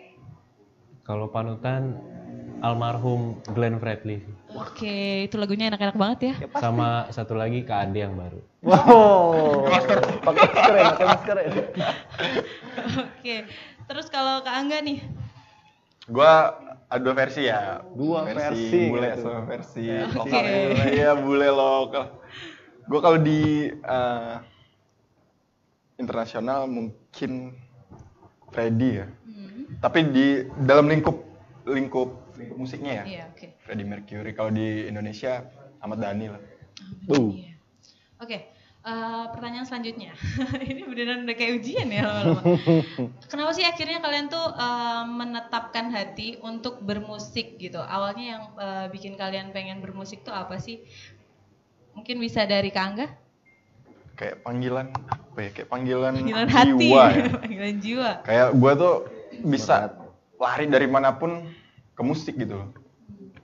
[1.06, 1.98] Kalau panutan
[2.62, 4.26] almarhum Glenn Fredly.
[4.52, 6.34] Oke, itu lagunya enak-enak banget ya.
[6.60, 8.42] Sama satu lagi Kak Ade yang baru.
[8.62, 9.66] Wow.
[10.22, 11.50] Pakai masker ya, pakai masker ya.
[13.06, 13.36] Oke,
[13.90, 15.00] terus kalau Kak Angga nih?
[16.10, 16.58] Gua
[16.92, 17.86] ada dua versi ya.
[17.96, 19.24] Dua versi bule gitu.
[19.24, 20.18] sama versi Oke.
[20.18, 20.44] lokal.
[20.92, 22.06] Iya, bule lokal.
[22.90, 24.34] Gua kalau di eh,
[26.02, 27.54] internasional mungkin
[28.52, 29.08] Freddy ya.
[29.80, 31.16] Tapi di dalam lingkup
[31.64, 33.04] lingkup lingkup musiknya ya.
[33.06, 33.48] Iya, oke.
[33.64, 35.46] Freddie Mercury kalau di Indonesia
[35.80, 36.42] Ahmad Dhani lah.
[37.06, 37.34] Tuh.
[37.38, 37.54] Iya.
[38.22, 38.38] Oke,
[38.86, 40.14] eh, pertanyaan selanjutnya.
[40.72, 42.42] Ini beneran udah kayak ujian ya lama-lama.
[43.32, 47.82] Kenapa sih akhirnya kalian tuh eh, menetapkan hati untuk bermusik gitu?
[47.82, 50.86] Awalnya yang eh, bikin kalian pengen bermusik tuh apa sih?
[51.98, 53.08] Mungkin bisa dari Kak Angga?
[54.20, 55.50] Kayak panggilan apa ya?
[55.56, 57.26] Kayak panggilan, Panggilan hati, jiwa ya.
[57.44, 58.10] panggilan jiwa.
[58.26, 58.96] Kayak gua tuh
[59.48, 59.76] bisa
[60.38, 61.48] lari dari mana pun
[61.96, 62.70] ke musik gitu loh.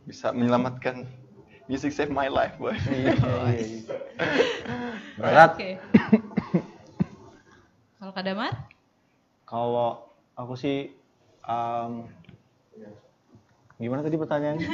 [0.07, 1.03] Bisa menyelamatkan
[1.67, 2.71] music save my life, boy.
[5.19, 5.51] Berat.
[5.57, 5.71] Oke.
[7.97, 8.53] Kalau Kak Damar?
[9.47, 10.05] Kalau
[10.37, 10.93] aku sih
[11.43, 11.91] em,
[13.81, 14.67] gimana tadi pertanyaannya?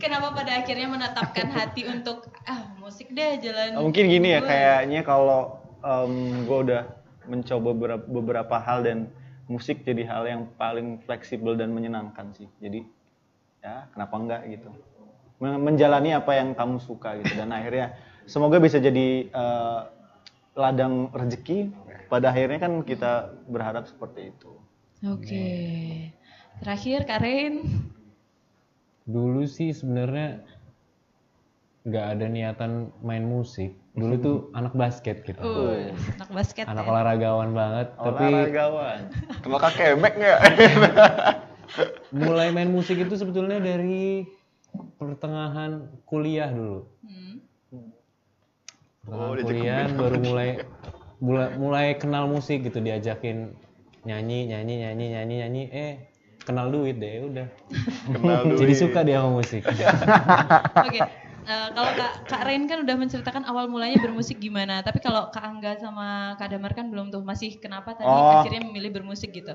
[0.00, 3.78] Kenapa pada akhirnya menetapkan hati untuk ah musik deh jalan?
[3.78, 5.62] Oh, mungkin gini ya gue." kayaknya kalau
[6.44, 6.82] gue udah
[7.30, 8.98] mencoba beberapa, beberapa hal dan
[9.46, 12.84] musik jadi hal yang paling fleksibel dan menyenangkan sih jadi
[13.64, 14.70] ya kenapa enggak gitu
[15.40, 17.96] Men- menjalani apa yang kamu suka gitu dan akhirnya
[18.28, 19.80] semoga bisa jadi eh,
[20.58, 21.72] ladang rezeki
[22.12, 24.60] pada akhirnya kan kita berharap seperti itu
[25.00, 25.48] Oke.
[26.60, 27.64] Terakhir Kak Rain.
[29.08, 30.44] Dulu sih sebenarnya
[31.80, 33.72] nggak ada niatan main musik.
[33.90, 35.40] Dulu tuh anak basket gitu.
[35.40, 36.90] Uh, anak basket Anak ya.
[36.90, 39.00] olahragawan banget, tapi olahragawan
[39.40, 40.40] Kenal kakek Mek nggak?
[42.14, 44.26] mulai main musik itu sebetulnya dari
[44.96, 46.86] pertengahan kuliah dulu.
[47.02, 47.34] Hmm.
[49.00, 50.50] Pertengahan Oh, kuliah baru mulai
[51.18, 53.52] mulai mulai kenal musik gitu diajakin
[54.02, 55.92] nyanyi nyanyi nyanyi nyanyi nyanyi eh
[56.40, 57.48] kenal duit deh udah
[58.08, 58.80] Kenal jadi duit.
[58.80, 61.00] suka dia sama musik Oke.
[61.46, 65.44] Eh, kalau Kak, Kak Rain kan udah menceritakan awal mulanya bermusik gimana, tapi kalau Kak
[65.44, 68.40] Angga sama Kak Damar kan belum tuh masih kenapa tadi Oh.
[68.40, 69.54] akhirnya memilih bermusik gitu.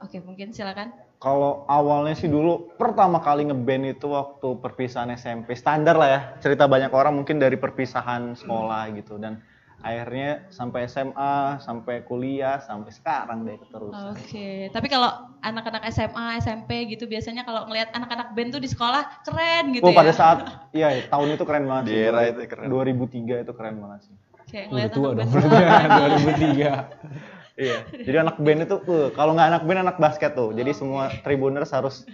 [0.00, 0.96] Oke, mungkin silakan.
[1.20, 5.52] Kalau awalnya sih dulu pertama kali ngeband itu waktu perpisahan SMP.
[5.52, 9.44] Standar lah ya, cerita banyak orang mungkin dari perpisahan sekolah gitu dan
[9.80, 14.12] akhirnya sampai SMA, sampai kuliah, sampai sekarang deh keterusan.
[14.12, 15.08] Oke, tapi kalau
[15.40, 19.92] anak-anak SMA, SMP gitu biasanya kalau ngelihat anak-anak band tuh di sekolah keren gitu Oh,
[19.92, 19.96] ya.
[19.96, 20.38] pada saat
[20.76, 22.06] iya tahun itu keren banget Di sih.
[22.06, 22.68] era itu keren.
[22.68, 24.14] 2003 itu keren banget sih.
[24.50, 25.90] Kayak ngelihat tua anak dong band.
[26.28, 27.76] 2003 Iya.
[27.92, 30.48] Jadi anak band itu uh, kalau nggak anak band anak basket tuh.
[30.52, 32.08] Jadi semua tribuners harus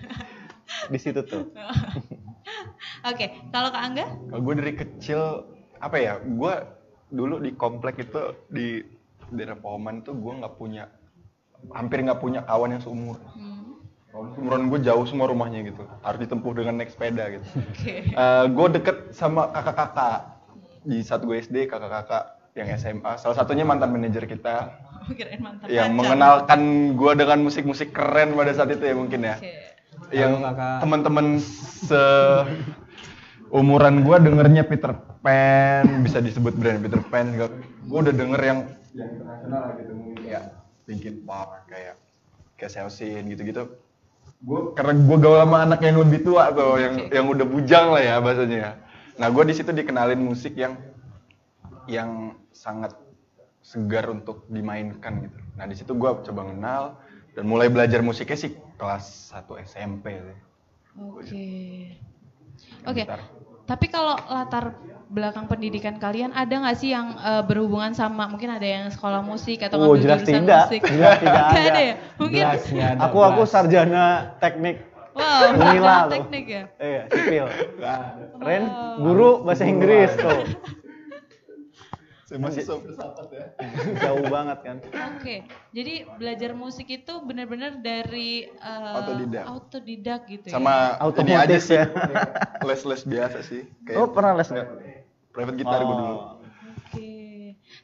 [0.87, 1.55] di situ tuh.
[3.07, 4.07] Oke, kalau Kak Angga?
[4.27, 5.47] Kalau gue dari kecil
[5.79, 6.19] apa ya?
[6.19, 6.51] Gue
[7.07, 8.83] dulu di komplek itu di
[9.29, 10.91] daerah Pohoman tuh gue nggak punya
[11.71, 13.19] hampir nggak punya kawan yang seumur.
[13.35, 13.79] Hmm,
[14.17, 15.85] Umuran gue jauh semua rumahnya gitu.
[16.01, 17.47] Harus ditempuh dengan naik sepeda gitu.
[17.71, 17.95] Oke.
[18.49, 20.41] gue deket sama kakak-kakak
[20.83, 22.25] di saat gue SD kakak-kakak
[22.57, 23.13] yang SMA.
[23.19, 25.99] Salah satunya mantan manajer kita Oh, kirain mantan yang pacar.
[26.03, 26.61] mengenalkan
[26.99, 29.37] gue dengan musik-musik keren pada saat itu ya mungkin ya.
[29.39, 29.55] Oke.
[30.11, 30.33] Yang
[30.83, 32.03] teman-teman se
[33.51, 37.53] umuran gue dengernya Peter Pan, bisa disebut brand Peter Pan juga.
[37.87, 38.59] Gue udah denger yang
[38.97, 40.45] yang internasional gitu mungkin kayak
[40.89, 41.95] Linkin Park kayak
[42.57, 43.77] kayak Seosin gitu-gitu.
[44.43, 48.03] Gue karena gue gaul sama anak yang lebih tua tuh, yang yang udah bujang lah
[48.03, 48.59] ya bahasanya.
[48.59, 48.73] ya.
[49.17, 50.77] Nah gue di situ dikenalin musik yang
[51.87, 52.93] yang sangat
[53.63, 55.39] segar untuk dimainkan gitu.
[55.59, 56.83] Nah di situ gue coba kenal
[57.35, 60.39] dan mulai belajar musiknya sih kelas 1 SMP sih.
[60.97, 61.47] Oke.
[62.87, 63.03] Oke.
[63.05, 63.21] Gitar.
[63.67, 68.67] Tapi kalau latar belakang pendidikan kalian ada nggak sih yang eh, berhubungan sama mungkin ada
[68.67, 70.67] yang sekolah musik atau Oh, jelas jurusan tidak.
[70.67, 70.81] musik?
[70.95, 71.61] Jelas tidak ada.
[71.71, 71.95] ada ya?
[72.19, 74.07] Mungkin Jelas, ada, aku aku sarjana
[74.43, 74.77] teknik
[75.15, 76.63] wow, Unila teknik ya.
[76.79, 77.47] Iya, sipil.
[78.43, 78.63] Ren,
[79.03, 80.43] guru bahasa Inggris tuh.
[82.27, 83.47] Saya masih filsafat ya.
[84.03, 84.77] Jauh banget kan.
[85.15, 89.45] Oke, jadi belajar musik itu benar-benar dari eh, Autodidak.
[89.47, 90.59] autodidak gitu ya.
[90.59, 91.79] Sama ini Otomotif aja sih.
[91.79, 91.85] ya.
[92.67, 93.63] Les-les biasa sih.
[93.87, 94.69] Kayak Oh, pernah les nggak?
[95.31, 96.11] private gitar gue dulu.
[96.11, 96.21] Oh.
[96.83, 97.11] Oke.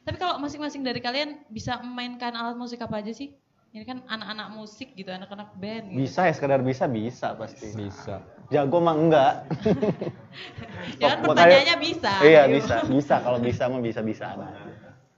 [0.03, 3.31] Tapi kalau masing-masing dari kalian bisa memainkan alat musik apa aja sih?
[3.73, 6.05] Ini kan anak-anak musik gitu, anak-anak band gitu.
[6.05, 7.73] Bisa ya, sekedar bisa, bisa pasti.
[7.73, 8.21] Bisa.
[8.53, 9.33] Jago mah enggak.
[10.97, 12.13] Ya kan pertanyaannya bisa.
[12.25, 12.53] Iya, gitu.
[12.57, 12.75] bisa.
[12.89, 14.33] Bisa kalau bisa mah bisa-bisa.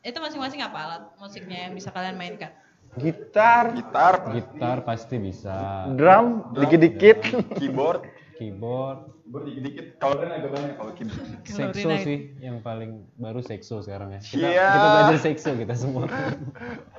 [0.03, 2.51] Itu masing-masing apa alat musiknya yang bisa kalian mainkan?
[2.95, 5.87] Gitar, Gitar, Gitar pasti bisa.
[5.95, 7.27] drum, dikit-dikit.
[7.59, 9.85] keyboard, Keyboard, keyboard dikit-dikit.
[9.99, 11.27] Kalau kan agak banyak kalau keyboard.
[11.43, 14.19] Sekso sih yang paling baru sekso sekarang ya.
[14.23, 14.67] Kita, Iya.
[14.71, 16.07] kita belajar sekso kita semua.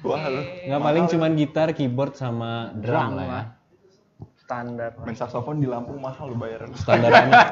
[0.00, 0.42] Wah, lu.
[0.68, 3.42] Nggak paling cuman gitar, keyboard sama drum lah ya.
[4.40, 4.98] Standar.
[5.06, 6.74] Main saksofon di Lampung mahal lu bayaran.
[6.74, 7.46] Standar anak.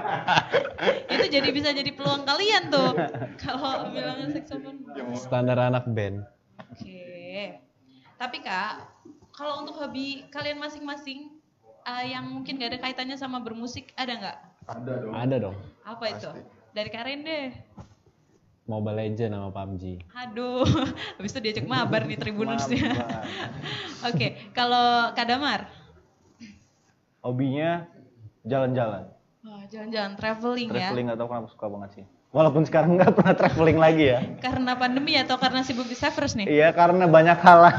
[1.06, 2.90] Itu jadi bisa jadi peluang kalian tuh.
[3.38, 4.82] Kalau bilangnya saxophone.
[5.14, 6.26] Standar anak band.
[6.58, 7.62] Oke.
[8.18, 8.82] Tapi Kak,
[9.30, 11.38] kalau untuk hobi kalian masing-masing
[11.86, 14.38] eh, yang mungkin gak ada kaitannya sama bermusik, ada nggak?
[14.66, 15.12] Ada dong.
[15.14, 15.56] Ada dong.
[15.86, 16.30] Apa itu?
[16.74, 17.48] Dari Karen deh.
[18.68, 19.84] Mobile Legend sama PUBG.
[20.12, 20.68] Aduh,
[21.16, 22.92] habis itu diajak mabar nih tribunersnya.
[22.92, 23.24] Mabar.
[24.12, 25.72] Oke, kalau Kak Damar?
[27.24, 27.88] Hobinya
[28.44, 29.08] jalan-jalan.
[29.72, 30.92] Jalan-jalan traveling, ya.
[30.92, 32.04] Traveling nggak tahu kenapa suka banget sih.
[32.28, 34.20] Walaupun sekarang nggak pernah traveling lagi ya.
[34.44, 36.44] Karena pandemi atau karena sibuk di Severus nih?
[36.44, 37.74] Iya karena banyak hal lah.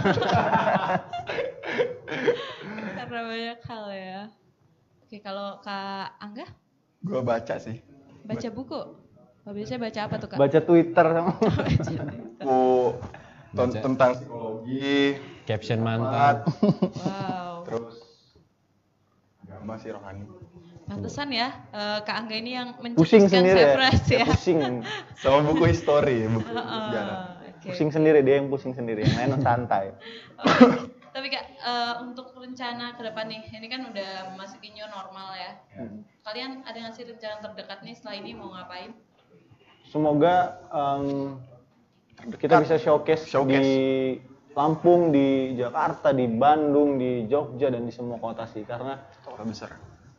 [2.97, 4.21] Karena banyak hal ya.
[5.05, 6.49] Oke, kalau Kak Angga
[7.05, 7.77] Gue baca sih.
[8.25, 9.08] baca buku.
[9.47, 10.37] Oh, biasanya baca apa tuh Kak?
[10.37, 11.33] Baca Twitter sama.
[13.49, 13.79] Baca.
[13.81, 15.17] tentang psikologi,
[15.49, 16.45] Caption mantap.
[17.01, 17.65] Wow.
[17.65, 17.97] terus
[19.41, 20.25] agama sih rohani.
[20.89, 23.73] Pantesan ya, eh, Kak Angga ini yang Pusing mencetuskan sendiri ya.
[24.09, 24.25] Ya.
[24.25, 24.61] pusing.
[25.21, 27.17] Sama buku history, buku Heeh, sejarah.
[27.61, 29.05] Pusing sendiri dia yang pusing sendiri.
[29.05, 29.93] Yang lain santai.
[31.13, 35.51] Tapi Kak, eh, untuk rencana ke depan nih, ini kan udah memasuki new normal ya.
[36.21, 38.93] Kalian ada nggak sih rencana terdekat nih setelah ini mau ngapain?
[39.89, 40.33] Semoga
[40.69, 41.35] em,
[42.37, 43.57] kita bisa showcase, Showcase.
[43.57, 43.67] di
[44.53, 48.61] Lampung, di Jakarta, di Bandung, di Jogja dan di semua kota sih.
[48.63, 49.71] Karena Kota besar.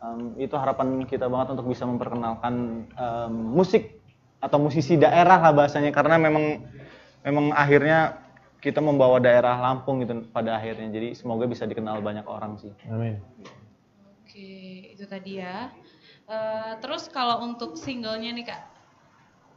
[0.03, 2.55] em, itu harapan kita banget untuk bisa memperkenalkan
[2.91, 4.03] em, musik
[4.41, 5.95] atau musisi daerah lah bahasanya.
[5.95, 6.67] Karena memang
[7.23, 8.17] memang akhirnya
[8.61, 10.91] kita membawa daerah Lampung gitu pada akhirnya.
[10.91, 12.73] Jadi semoga bisa dikenal banyak orang sih.
[12.91, 13.23] Amin.
[14.25, 14.51] Oke,
[14.97, 15.71] itu tadi ya.
[16.31, 18.63] Eh, terus kalau untuk singlenya nih Kak,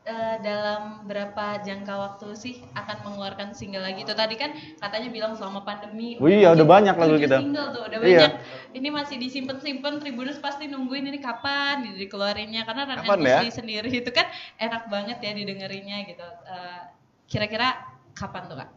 [0.03, 4.03] eh, dalam berapa jangka waktu sih akan mengeluarkan single lagi?
[4.03, 6.19] Itu tadi kan katanya bilang selama pandemi.
[6.19, 7.39] Wih, iya, udah banyak lagu kita.
[7.39, 8.19] Single tuh, udah Iya.
[8.27, 8.31] banyak.
[8.73, 13.39] Ini masih disimpan-simpan, Tribuners pasti nungguin ini kapan nih dikeluarinnya karena Run Kapan ya?
[13.47, 14.27] Sendiri itu kan
[14.59, 16.27] enak banget ya didengerinnya gitu.
[16.47, 16.81] Eh,
[17.23, 17.73] Kira-kira
[18.13, 18.69] kapan tuh Kak?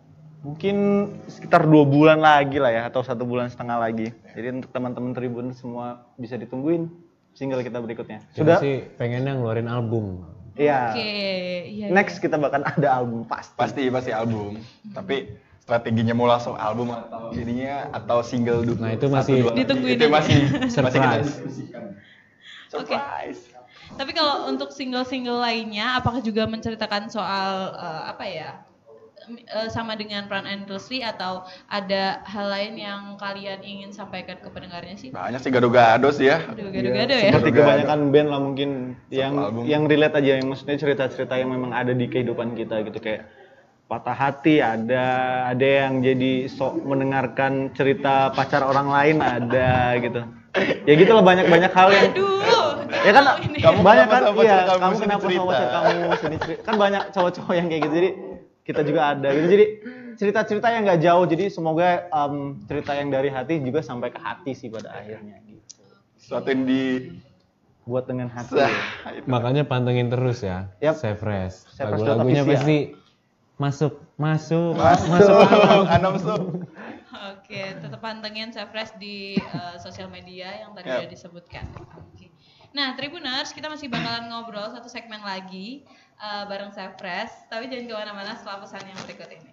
[0.47, 0.77] Mungkin
[1.27, 4.15] sekitar dua bulan lagi lah ya atau satu bulan setengah lagi.
[4.33, 6.87] Jadi untuk teman-teman Tribun semua bisa ditungguin
[7.35, 8.25] single kita berikutnya.
[8.33, 8.57] Sudah?
[8.63, 10.25] sih pengennya ngeluarin album.
[10.57, 10.81] Iya.
[10.91, 11.13] Oke,
[11.69, 11.87] iya.
[11.93, 13.53] Next kita bahkan ada album pasti.
[13.55, 14.57] Pasti pasti album.
[14.91, 15.29] Tapi
[15.61, 18.81] strateginya mau langsung album atau ininya atau single dulu.
[18.81, 19.59] Nah, itu Satu, masih- lagi.
[19.61, 21.27] Ditungguin Itu masih masih kita Surprise.
[21.27, 21.85] diskusikan.
[22.67, 23.43] Surprise.
[23.87, 28.51] Tapi kalau untuk single-single lainnya, apakah juga menceritakan soal eh, apa ya?
[29.31, 34.95] Eh, sama dengan peran industri atau ada hal lain yang kalian ingin sampaikan ke pendengarnya
[34.95, 35.11] sih?
[35.11, 36.43] Banyak sih gado-gado sih ya.
[36.47, 37.31] Gado-gado ya.
[37.35, 38.71] Seperti kebanyakan band lah mungkin
[39.11, 39.63] yang album.
[39.67, 43.27] yang relate aja yang maksudnya cerita-cerita yang memang ada di kehidupan kita gitu kayak
[43.87, 45.05] patah hati ada
[45.55, 50.27] ada yang jadi sok mendengarkan cerita pacar orang lain ada gitu
[50.89, 52.83] ya gitu lah banyak-banyak hal yang Aduh.
[53.07, 53.25] ya kan.
[53.39, 55.47] Kamu banyak kan iya kamu kenapa sama cerita?
[55.47, 58.11] pacar kamu sini cerita kan banyak cowok-cowok yang kayak gitu jadi
[58.67, 59.67] kita juga ada gitu jadi
[60.19, 64.53] cerita-cerita yang nggak jauh jadi semoga em, cerita yang dari hati juga sampai ke hati
[64.53, 65.63] sih pada akhirnya gitu
[66.19, 66.83] Sesuatu yang di
[67.87, 68.75] buat dengan hati Sah,
[69.15, 69.31] itu.
[69.31, 70.67] Makanya pantengin terus ya.
[70.83, 70.99] Yap.
[70.99, 71.71] Save Fresh.
[71.71, 72.59] Fresh Lagu-lagunya official.
[72.59, 72.79] pasti
[73.63, 75.39] masuk, masuk, Masuk,
[75.95, 76.43] Anom Sup.
[77.31, 81.63] Oke, tetap pantengin Sefresh di eh, sosial media yang tadi udah disebutkan.
[81.95, 82.27] Oke.
[82.75, 85.87] Nah, Tribuners, kita masih bakalan ngobrol satu segmen lagi
[86.17, 89.51] eh, bareng Sefresh, tapi jangan ke mana-mana setelah pesan yang berikut ini.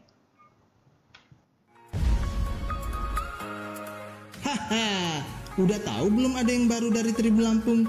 [4.43, 5.23] Haha,
[5.55, 7.81] udah tahu belum ada yang baru dari Tribun Lampung?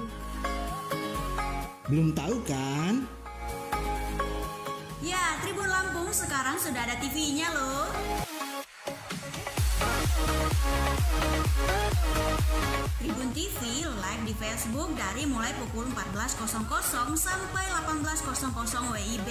[1.85, 3.05] Belum tahu kan?
[5.05, 8.24] Ya, Tribun Lampung sekarang sudah ada TV-nya loh.
[12.95, 16.47] Tribun TV live di Facebook dari mulai pukul 14.00
[17.19, 18.31] sampai 18.00
[18.87, 19.29] WIB.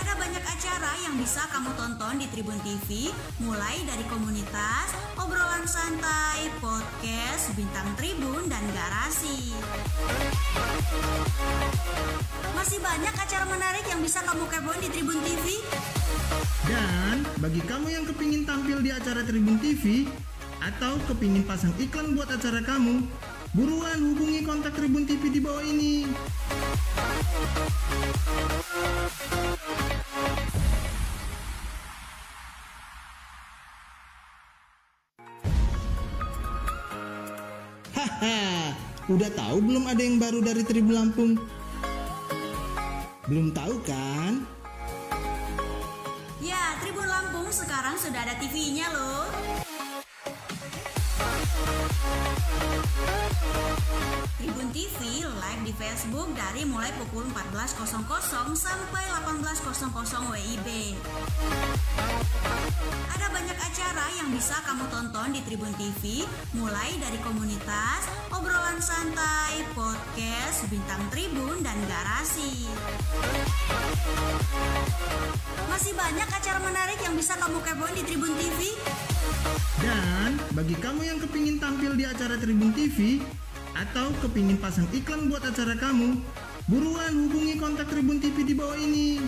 [0.00, 3.12] Ada banyak acara yang bisa kamu tonton di Tribun TV,
[3.44, 9.52] mulai dari komunitas, obrolan santai, podcast, bintang tribun, dan garasi.
[12.56, 15.60] Masih banyak acara menarik yang bisa kamu kepoin di Tribun TV.
[16.64, 20.08] Dan bagi kamu yang kepingin tampil di acara Tribun TV
[20.60, 23.08] atau kepingin pasang iklan buat acara kamu,
[23.56, 26.04] buruan hubungi kontak Tribun TV di bawah ini.
[37.96, 38.76] Haha,
[39.08, 41.32] udah tahu belum ada yang baru dari Tribun Lampung?
[43.24, 44.44] Belum tahu kan?
[46.44, 49.69] Ya, Tribun Lampung sekarang sudah ada TV-nya loh.
[54.40, 58.00] Tribun TV live di Facebook dari mulai pukul 14.00
[58.56, 60.68] sampai 18.00 WIB.
[63.12, 66.24] Ada banyak acara yang bisa kamu tonton di Tribun TV,
[66.56, 72.64] mulai dari komunitas, obrolan santai, podcast, bintang tribun, dan garasi.
[75.68, 78.60] Masih banyak acara menarik yang bisa kamu kepoin di Tribun TV.
[79.80, 83.20] Dan bagi kamu yang kepingin tampil di acara Tribun TV
[83.72, 86.20] atau kepingin pasang iklan buat acara kamu,
[86.68, 89.22] buruan hubungi kontak Tribun TV di bawah ini.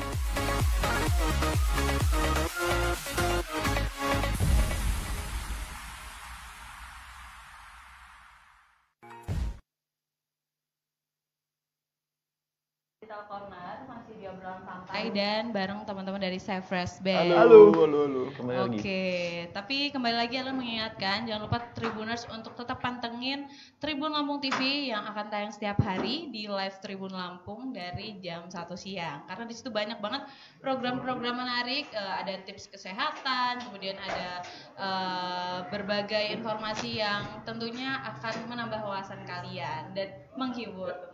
[13.01, 13.72] Digital Corner
[14.03, 17.38] masih di obrolan santai dan bareng teman-teman dari Save Fresh Band.
[17.38, 18.22] Halo, halo, halo.
[18.34, 19.55] Kembali Oke, lagi.
[19.55, 23.46] tapi kembali lagi Ellen mengingatkan jangan lupa Tribuners untuk tetap pantengin
[23.78, 28.74] Tribun Lampung TV yang akan tayang setiap hari di live Tribun Lampung dari jam 1
[28.74, 29.22] siang.
[29.30, 30.26] Karena di situ banyak banget
[30.59, 34.42] program-program menarik, eh, ada tips kesehatan, kemudian ada
[34.82, 41.11] eh, berbagai informasi yang tentunya akan menambah wawasan kalian dan menghibur.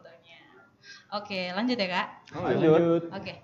[1.14, 2.08] Oke, lanjut ya kak.
[2.36, 3.08] Lanjut.
[3.12, 3.34] Oke.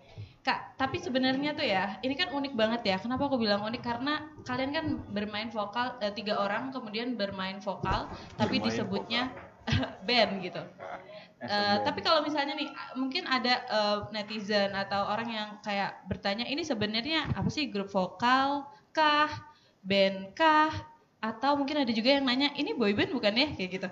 [0.45, 2.97] Kak, tapi sebenarnya tuh ya, ini kan unik banget ya.
[3.01, 3.81] Kenapa aku bilang unik?
[3.81, 9.23] Karena kalian kan bermain vokal eh, tiga orang, kemudian bermain vokal, tapi Bermain disebutnya
[10.07, 10.61] band gitu.
[11.41, 16.61] Eh, tapi kalau misalnya nih, mungkin ada eh, netizen atau orang yang kayak bertanya, ini
[16.61, 19.33] sebenarnya apa sih grup vokal kah,
[19.81, 20.73] band kah,
[21.25, 23.89] atau mungkin ada juga yang nanya, ini boyband bukan ya, kayak gitu.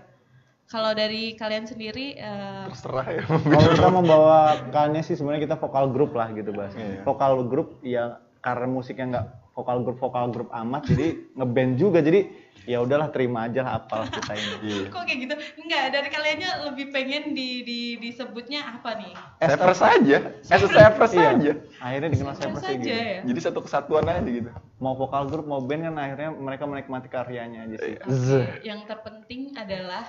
[0.71, 3.23] Kalau dari kalian sendiri, eh, Terserah ya.
[3.29, 6.73] Kalau kita membawakannya sih sebenarnya kita vokal grup lah gitu bahas.
[6.79, 7.05] Iya.
[7.05, 12.25] Vokal grup ya karena musiknya nggak vokal grup vokal grup amat jadi ngeband juga jadi
[12.63, 14.55] ya udahlah terima aja lah apalah kita ini.
[14.63, 14.85] Iya.
[14.95, 15.35] Kok kayak gitu?
[15.59, 19.13] Enggak, dari kaliannya lebih pengen di, di disebutnya apa nih?
[19.43, 20.19] Savers aja.
[20.47, 21.29] As a Savers Iya.
[21.35, 21.53] aja.
[21.83, 22.87] Akhirnya dikenal sih aja gitu.
[22.87, 23.19] ya?
[23.27, 24.47] Jadi satu kesatuan aja gitu.
[24.79, 27.95] Mau vokal grup mau band kan akhirnya mereka menikmati karyanya aja sih.
[27.99, 30.05] Oke, Yang terpenting adalah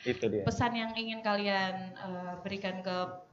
[0.00, 0.46] Itu dia.
[0.46, 3.26] pesan yang ingin kalian eh, berikan ke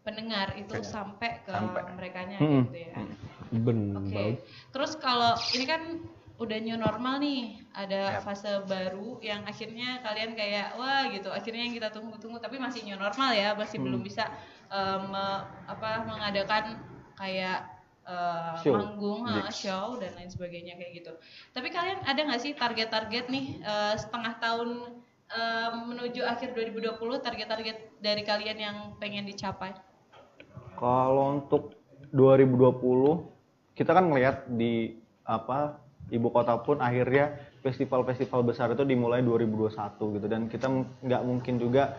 [0.00, 1.84] pendengar itu sampai ke Sampai.
[1.92, 2.64] merekanya Mm-mm.
[2.64, 2.92] gitu ya.
[3.52, 4.12] Ben, Oke.
[4.12, 4.32] bau.
[4.74, 5.82] Terus kalau ini kan
[6.38, 8.22] udah new normal nih, ada Yap.
[8.22, 11.34] fase baru yang akhirnya kalian kayak wah gitu.
[11.34, 14.30] Akhirnya yang kita tunggu-tunggu tapi masih new normal ya, masih belum bisa
[14.70, 16.78] eh, me- apa mengadakan
[17.18, 17.66] kayak
[18.06, 18.78] eh, Show.
[18.78, 19.66] manggung, Gigs.
[19.66, 21.12] show dan lain sebagainya kayak gitu.
[21.50, 24.70] Tapi kalian ada nggak sih target-target nih eh, setengah tahun
[25.34, 29.74] eh, menuju akhir 2020 target-target dari kalian yang pengen dicapai?
[30.78, 31.74] Kalau untuk
[32.14, 33.37] 2020
[33.78, 35.78] kita kan ngelihat di apa
[36.10, 40.26] ibu kota pun akhirnya festival-festival besar itu dimulai 2021 gitu.
[40.26, 40.66] Dan kita
[41.06, 41.94] nggak mungkin juga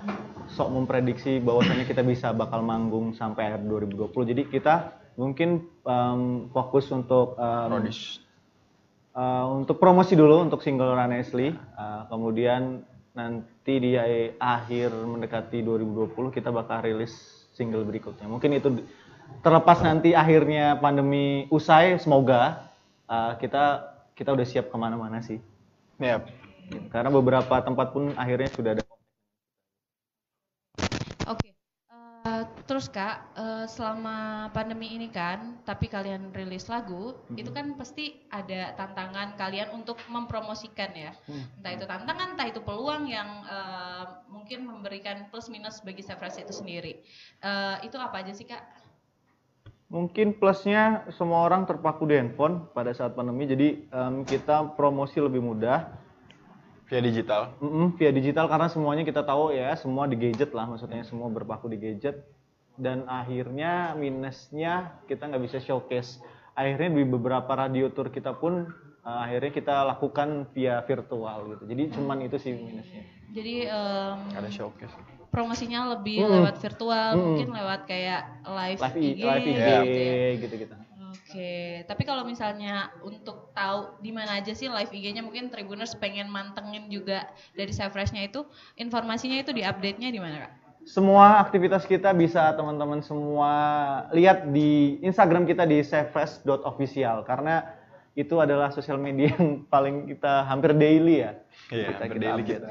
[0.52, 4.76] sok memprediksi bahwasannya kita bisa bakal manggung sampai akhir 2020 jadi kita
[5.20, 8.24] mungkin em, fokus untuk Prodish.
[9.14, 11.54] eh, untuk promosi dulu untuk single Run Ashley.
[11.54, 12.82] Eh, kemudian
[13.14, 14.00] nanti di
[14.40, 17.14] akhir mendekati 2020 kita bakal rilis
[17.54, 18.26] single berikutnya.
[18.32, 18.80] Mungkin itu
[19.40, 22.70] terlepas nanti akhirnya pandemi usai semoga
[23.08, 25.40] eh, kita kita udah siap ke mana-mana sih
[26.00, 26.28] Yap.
[26.92, 28.84] karena beberapa tempat pun akhirnya sudah ada
[31.30, 31.54] Oke,
[32.20, 38.22] Eh, Terus kak, eh, selama pandemi ini kan, tapi kalian rilis lagu, itu kan pasti
[38.30, 41.12] ada tantangan kalian untuk mempromosikan ya.
[41.58, 46.54] Entah itu tantangan, entah itu peluang yang eh, mungkin memberikan plus minus bagi Sevres itu
[46.54, 47.02] sendiri.
[47.42, 48.62] Eh, itu apa aja sih kak?
[49.90, 55.42] Mungkin plusnya semua orang terpaku di handphone pada saat pandemi, jadi em, kita promosi lebih
[55.42, 55.90] mudah
[56.90, 57.54] Via digital.
[57.62, 61.70] Mm-mm, via digital karena semuanya kita tahu ya, semua di gadget lah, maksudnya semua berpaku
[61.70, 62.26] di gadget.
[62.74, 66.18] Dan akhirnya minusnya kita nggak bisa showcase.
[66.58, 68.74] Akhirnya di beberapa radio tour kita pun
[69.06, 71.64] eh, akhirnya kita lakukan via virtual gitu.
[71.70, 73.06] Jadi cuman itu sih minusnya.
[73.38, 75.19] Jadi em, Ada showcase.
[75.30, 76.36] Promosinya lebih Mm-mm.
[76.42, 77.24] lewat virtual, Mm-mm.
[77.24, 80.32] mungkin lewat kayak live, Live, IG, live IG gitu ya.
[80.42, 80.76] gitu kita.
[81.10, 86.30] Oke, tapi kalau misalnya untuk tahu di mana aja sih live IG-nya mungkin Tribuners pengen
[86.30, 88.46] mantengin juga dari Sevres-nya itu
[88.78, 90.52] informasinya itu di update-nya di mana Kak?
[90.86, 93.54] Semua aktivitas kita bisa teman-teman semua
[94.14, 97.78] lihat di Instagram kita di safefresh.official karena
[98.18, 101.32] itu adalah sosial media yang paling kita hampir daily ya.
[101.70, 102.70] Iya, kita, hampir kita daily update kita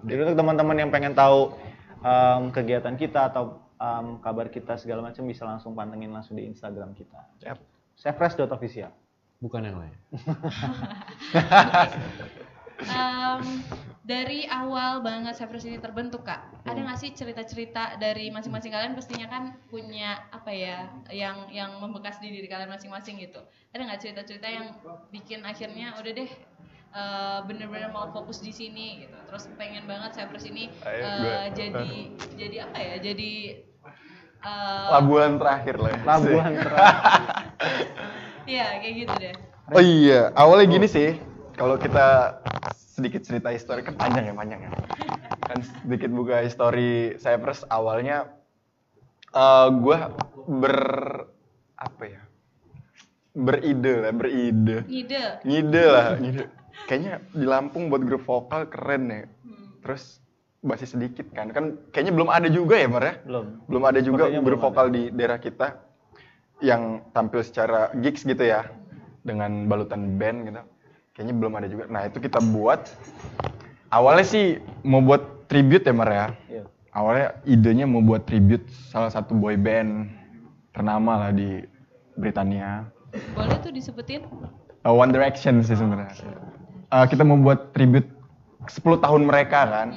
[0.00, 0.10] update.
[0.10, 1.52] Jadi untuk teman-teman yang pengen tahu
[2.00, 6.96] em, kegiatan kita atau em, kabar kita segala macam bisa langsung pantengin langsung di Instagram
[6.96, 7.20] kita.
[7.44, 7.58] Yap.
[8.00, 8.92] safefresh.official.
[9.40, 9.96] Bukan yang lain.
[12.80, 13.60] Em,
[14.00, 19.28] dari awal banget Sevres ini terbentuk Kak, ada nggak sih cerita-cerita dari masing-masing kalian pastinya
[19.28, 23.44] kan punya apa ya yang yang membekas di diri kalian masing-masing gitu.
[23.76, 24.72] Ada nggak cerita-cerita yang
[25.12, 26.30] bikin akhirnya udah deh
[26.90, 29.16] eh, bener-bener mau fokus di sini gitu.
[29.30, 31.90] Terus pengen banget Sevres ini eh, gue- jadi
[32.40, 32.96] jadi apa ya?
[32.98, 33.32] Jadi
[34.40, 36.00] eh, Labuan terakhir lah ya.
[36.04, 37.26] Labuan terakhir.
[38.50, 39.34] Iya kayak gitu deh.
[39.70, 41.14] Oh iya, awalnya gini sih.
[41.54, 42.34] Kalau kita
[42.66, 44.70] sedikit cerita histori kan panjang ya, panjang ya.
[45.46, 48.26] Kan sedikit buka histori Cypress awalnya
[49.30, 49.98] eh gue
[50.50, 50.76] ber
[51.78, 52.22] apa ya?
[53.30, 54.82] Beride lah, beride.
[54.90, 55.22] Ngide.
[55.46, 56.44] Ngide lah, ngide.
[56.88, 59.22] Kayaknya di Lampung buat grup vokal keren ya.
[59.84, 60.18] Terus
[60.60, 61.50] masih sedikit kan.
[61.50, 63.14] Kan kayaknya belum ada juga ya, Mar ya?
[63.24, 63.44] Belum.
[63.66, 65.66] belum ada juga Sepertinya grup vokal di daerah kita
[66.60, 68.68] yang tampil secara gigs gitu ya
[69.24, 70.60] dengan balutan band gitu
[71.16, 72.84] kayaknya belum ada juga nah itu kita buat
[73.88, 74.44] awalnya sih
[74.84, 76.64] mau buat tribute ya Mar ya Iya.
[76.92, 80.12] awalnya idenya mau buat tribute salah satu boy band
[80.76, 81.64] ternama lah di
[82.16, 82.84] Britania
[83.34, 84.22] Boleh tuh disebutin?
[84.84, 86.12] Uh, One Direction sih sebenarnya
[86.90, 88.10] Uh, kita mau buat tribute
[88.66, 89.88] 10 tahun mereka kan?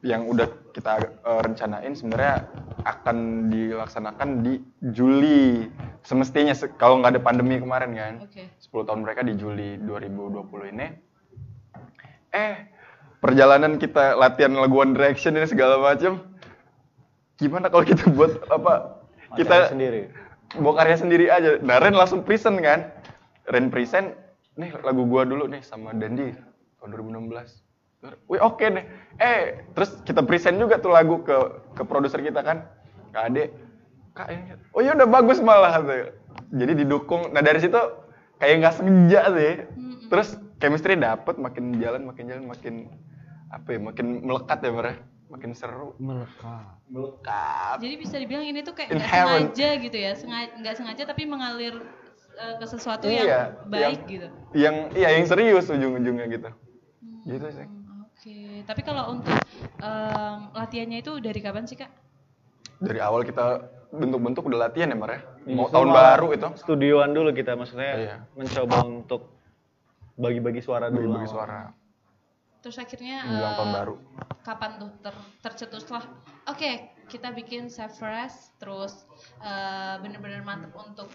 [0.00, 0.92] Yang udah kita
[1.24, 2.44] uh, rencanain sebenarnya
[2.84, 3.16] akan
[3.48, 4.60] dilaksanakan di
[4.92, 5.68] Juli.
[6.00, 8.12] Semestinya se- kalau nggak ada pandemi kemarin kan?
[8.24, 8.48] Oke.
[8.52, 10.86] 10 tahun mereka di Juli 2020 ini.
[12.30, 12.54] Eh
[13.20, 16.20] perjalanan kita latihan lagu One Direction ini segala macam
[17.36, 19.00] gimana kalau kita buat apa
[19.36, 20.00] Kita kita sendiri.
[20.56, 21.60] bawa karya sendiri aja?
[21.60, 22.92] Nah Ren langsung present kan?
[23.48, 24.12] Ren present
[24.60, 26.36] nih lagu gua dulu nih sama Dandi
[26.78, 27.70] tahun 2016
[28.32, 28.84] Wih oke deh.
[29.20, 31.36] Eh terus kita present juga tuh lagu ke
[31.76, 32.64] ke produser kita kan
[33.12, 33.52] Kak Ade.
[34.16, 36.16] Kak ini oh ya udah bagus malah tuh.
[36.48, 37.28] Jadi didukung.
[37.36, 37.76] Nah dari situ
[38.40, 39.54] kayak nggak sengaja sih.
[40.08, 42.74] Terus chemistry dapet makin jalan makin jalan makin
[43.52, 44.96] apa ya makin melekat ya Mar ya.
[45.30, 45.94] makin seru.
[46.02, 46.74] Melekat.
[46.90, 47.78] melekat.
[47.78, 51.78] Jadi bisa dibilang ini tuh kayak nggak sengaja gitu ya, sengaja nggak sengaja tapi mengalir
[52.40, 53.28] eh, ke sesuatu Iya, yang
[53.68, 54.28] baik yang- gitu.
[54.50, 56.50] yang iya yang serius ujung-ujungnya gitu
[57.26, 59.32] gitu sih Hmm, Oke, tapi kalau untuk
[59.78, 61.88] em, latihannya itu dari kapan sih kak?
[62.78, 63.60] dari awal kita
[63.90, 67.92] bentuk-bentuk udah latihan ya Mar ya mau Justru tahun baru itu Studioan dulu kita maksudnya
[67.94, 68.16] Iya.
[68.32, 69.22] mencoba untuk
[70.14, 71.16] bagi-bagi suara dulu.
[71.16, 71.72] bagi suara
[72.60, 73.24] Terus akhirnya
[73.56, 73.94] tahun eh, baru
[74.40, 76.04] kapan tuh ter tercetuslah?
[76.44, 76.70] Oke,
[77.08, 79.08] kita bikin Sevres, terus
[79.40, 81.08] eh, bener-bener mantep untuk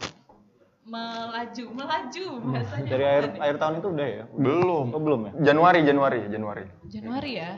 [0.86, 2.90] melaju, melaju bahasanya.
[2.94, 3.42] Dari akhir apa nih?
[3.42, 4.24] akhir tahun itu udah ya?
[4.38, 5.32] belum Oh, belum ya?
[5.52, 7.52] Januari Januari Januari Januari ya.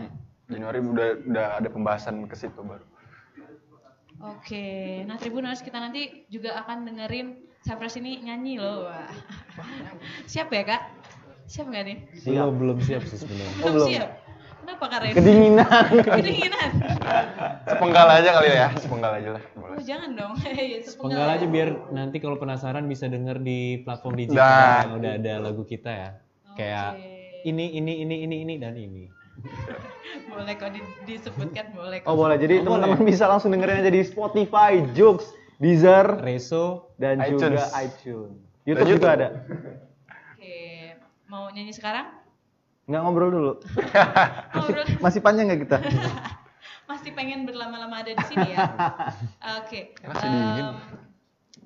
[0.48, 2.88] Januari udah udah ada pembahasan ke situ baru
[4.18, 8.90] Oke, nah Tribuners kita nanti juga akan dengerin Sevres ini nyanyi loh.
[8.90, 9.14] Wah.
[10.26, 10.82] Siap ya kak?
[11.46, 11.98] Siap nggak nih?
[12.26, 13.54] Belum belum siap sih sebenarnya.
[13.62, 13.90] Belum, belum.
[13.94, 14.10] siap.
[14.68, 15.16] Kenapa Kak?
[15.16, 15.88] Kedinginan.
[16.20, 16.70] Kedinginan.
[17.64, 20.34] sepenggal aja kali ya sepenggal aja lah boleh Oh jangan dong.
[20.44, 24.80] Iya, Penggal aja biar nanti kalau penasaran bisa denger di platform digital Nah.
[24.84, 26.10] yang udah ada lagu kita ya.
[26.54, 27.00] Kayak
[27.44, 29.08] ini ini ini ini ini dan ini.
[30.28, 32.10] Boleh kok di- disebutkan boleh kok.
[32.10, 37.56] Oh boleh, jadi teman-teman bisa langsung dengerin aja di Spotify, Joox, Deezer, Reso dan iTunes.
[37.56, 38.36] juga iTunes.
[38.66, 38.90] YouTube, YouTube.
[38.92, 39.28] juga ada.
[40.34, 40.58] Oke,
[41.26, 42.17] mau nyanyi sekarang?
[42.88, 43.54] Nggak ngobrol dulu.
[44.56, 44.86] Ngobrol.
[45.04, 45.78] Masih panjang nggak kita?
[46.90, 48.64] pasti pengen berlama-lama ada di sini ya.
[49.60, 49.92] Oke.
[50.00, 50.72] Dingin.
[50.72, 50.76] Em,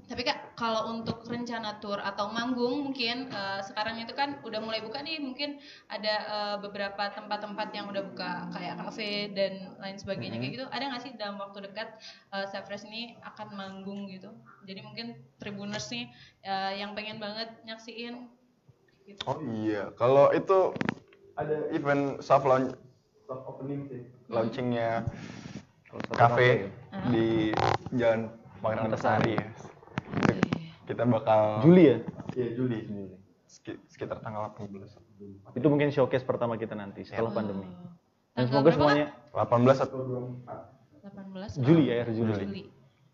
[0.09, 4.83] tapi kak kalau untuk rencana tour atau manggung mungkin eh, sekarang itu kan udah mulai
[4.83, 10.35] buka nih mungkin ada eh, beberapa tempat-tempat yang udah buka kayak kafe dan lain sebagainya
[10.35, 10.43] Hmm.
[10.43, 11.95] kayak gitu ada nggak sih dalam waktu dekat
[12.35, 14.35] uh, Safres ini akan manggung gitu
[14.67, 16.11] jadi mungkin tribuners nih
[16.43, 18.27] eh, yang pengen banget nyaksiin
[19.07, 19.21] gitu.
[19.31, 20.75] Oh iya, kalau itu
[21.41, 22.69] ada event soft launch,
[23.23, 25.05] soft opening sih, launchingnya
[26.13, 26.69] cafe
[27.09, 27.51] di
[27.91, 28.29] Jalan
[28.59, 29.45] Pangeran Antasari ya.
[30.13, 30.33] Itu
[30.87, 31.97] Kita bakal Juli ya?
[32.31, 33.05] Iya Juli, Juli.
[33.43, 34.95] Seki- Sekitar tanggal 18.
[35.51, 37.63] Itu mungkin showcase pertama kita nanti setelah pandemi.
[37.63, 37.75] Dan
[38.33, 39.99] Tanggal semoga berapa, semuanya 18 atau
[41.01, 42.33] 18 Juli ya, akhir Juli.
[42.37, 42.63] Juli.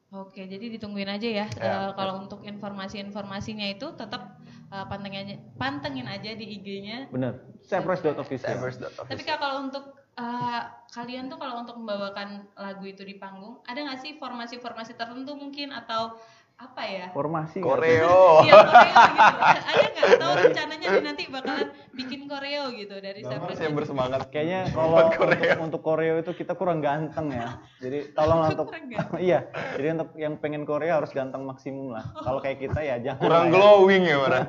[0.07, 1.45] Oke, jadi ditungguin aja ya.
[1.51, 4.36] Ya, Eh, kalau untuk informasi-informasinya itu tetap
[4.71, 7.07] eh, pantengin aja, pantengin aja di IG-nya.
[7.11, 7.39] bener.
[7.67, 8.79] Cypress.official.
[8.95, 10.61] Tapi kak kalau untuk eh,
[10.91, 15.75] kalian tuh kalau untuk membawakan lagu itu di panggung, ada nggak sih formasi-formasi tertentu mungkin
[15.75, 16.15] atau
[16.57, 17.05] apa ya?
[17.13, 18.41] Formasi Koreo.
[18.41, 19.39] Iya koreo gitu.
[19.69, 20.05] Ada nggak?
[20.17, 24.21] Atau rencananya nanti bakalan bikin koreo gitu dari Bapak Cypress saya bersemangat.
[24.33, 25.37] Kayaknya Buat kalau koreo.
[25.37, 27.61] untuk, untuk koreo itu kita kurang ganteng ya.
[27.77, 28.73] Jadi tolong untuk
[29.21, 29.45] iya.
[29.77, 32.09] Jadi untuk yang pengen koreo harus ganteng maksimum lah.
[32.25, 33.21] Kalau kayak kita ya jangan.
[33.21, 33.53] Kurang lah ya.
[33.53, 34.41] glowing ya, Mara.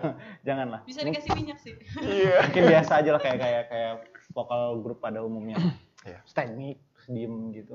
[0.49, 0.81] Janganlah.
[0.89, 1.77] Bisa dikasih minyak sih.
[2.01, 2.49] Iya.
[2.49, 3.93] Mungkin biasa aja lah kayak kayak kayak
[4.33, 5.61] vokal grup pada umumnya.
[6.09, 6.25] Iya.
[6.25, 7.73] Stand mic, terus diem gitu.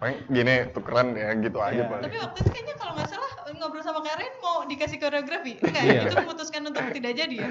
[0.00, 1.84] Paling gini tukeran ya gitu aja Iya.
[1.84, 2.04] paling.
[2.08, 5.52] Tapi waktu itu kayaknya kalau nggak salah ngobrol sama Karen mau dikasih koreografi.
[5.60, 6.00] Enggak, Iya.
[6.08, 7.48] itu memutuskan untuk tidak jadi ya.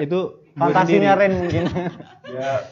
[0.00, 1.12] Itu Fantasinya.
[1.20, 1.64] Ren mungkin.
[2.32, 2.64] Ya,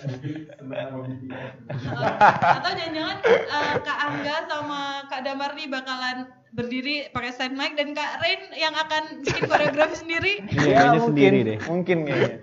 [2.41, 7.93] Atau jangan-jangan eh, Kak Angga sama Kak Damar nih bakalan berdiri pakai stand mic dan
[7.93, 10.33] Kak Rain yang akan bikin koreografi sendiri.
[10.65, 11.59] Iya, mungkin, sendiri deh.
[11.69, 12.41] Mungkin kayaknya.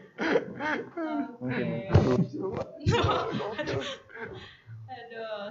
[1.41, 1.67] Mungkin.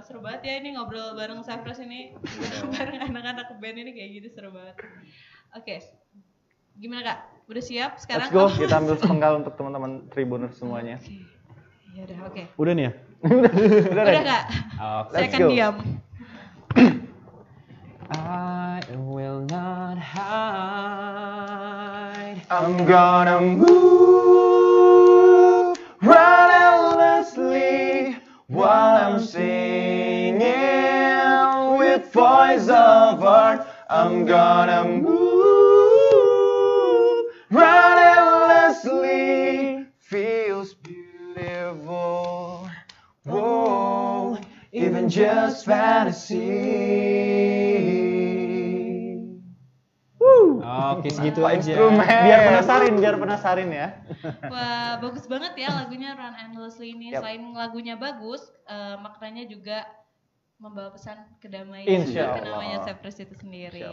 [0.05, 2.13] Seru banget ya ini ngobrol bareng Safras ini.
[2.73, 4.77] bareng anak-anak band ini kayak gitu seru banget.
[5.57, 5.81] Oke.
[6.77, 7.17] Gimana Kak?
[7.49, 8.29] Udah siap sekarang?
[8.29, 11.01] Let's go, kita ambil sepenggal untuk teman-teman tribuners semuanya.
[11.01, 11.17] Oke.
[11.97, 12.45] Ya udah, oke.
[12.61, 12.91] Udah nih ya?
[13.25, 13.49] Udah,
[13.97, 14.21] Udah?
[14.21, 14.45] Kak.
[14.77, 15.17] Oke.
[15.17, 15.81] Saya akan diam.
[18.07, 20.77] I will not hide.
[22.47, 23.65] I'm gonna move
[25.99, 28.15] relentlessly
[28.47, 29.86] while I'm singing
[32.17, 33.61] voice of art.
[33.93, 35.13] I'm gonna move
[37.53, 39.85] relentlessly.
[40.01, 42.65] Feels beautiful.
[43.21, 44.41] Whoa,
[44.73, 46.47] even just fantasy.
[50.17, 50.63] Woo.
[50.65, 51.75] Oke, segitu Pak aja.
[51.75, 52.07] instrumen.
[52.07, 53.93] Biar penasarin, biar penasarin ya.
[54.47, 57.13] Wah, bagus banget ya lagunya Run Endlessly ini.
[57.13, 57.21] Yap.
[57.21, 59.85] Selain lagunya bagus, eh, maknanya juga
[60.57, 62.53] membawa pesan kedamaian Insya seperti Allah.
[62.57, 63.85] namanya Cypress itu sendiri.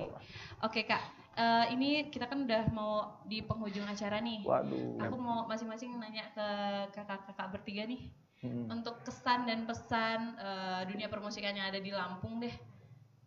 [0.64, 1.02] Oke kak,
[1.36, 4.40] eh, ini kita kan udah mau di penghujung acara nih.
[4.48, 4.96] Waduh.
[5.04, 6.48] Aku mau masing-masing nanya ke
[6.96, 8.08] kakak-kakak bertiga nih.
[8.40, 8.68] Hmm.
[8.72, 12.52] Untuk kesan dan pesan eh, dunia permusikan yang ada di Lampung deh.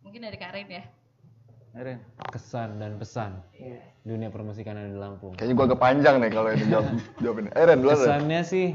[0.02, 0.84] Mungkin dari Kak Rain ya.
[1.78, 2.02] Ren.
[2.34, 3.38] Kesan dan pesan
[4.02, 5.36] dunia permusikan ada di Lampung.
[5.38, 6.86] kayaknya gua agak panjang nih kalau ini jawab
[7.22, 7.46] jawabin.
[7.54, 7.78] Eh Ren.
[7.86, 8.66] Kesannya sih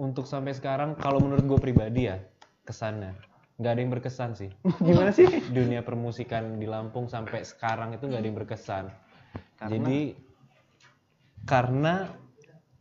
[0.00, 2.16] untuk sampai sekarang kalau menurut gue pribadi ya
[2.66, 3.14] kesannya
[3.56, 4.50] nggak ada yang berkesan sih.
[4.86, 5.28] Gimana sih?
[5.48, 8.84] dunia permusikan di Lampung sampai sekarang itu nggak ada yang berkesan.
[9.56, 10.00] Jadi
[11.48, 12.12] karena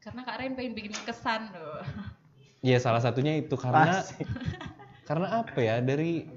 [0.05, 1.81] Karena Kak Rain pengen bikin kesan loh.
[2.69, 4.27] ya salah satunya itu karena Asik.
[5.09, 6.29] karena apa ya dari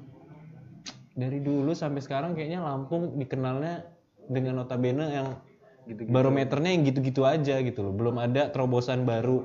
[1.12, 3.84] dari dulu sampai sekarang kayaknya Lampung dikenalnya
[4.30, 5.28] dengan notabene yang
[6.08, 7.92] barometernya yang gitu-gitu aja gitu loh.
[7.92, 9.44] Belum ada terobosan baru.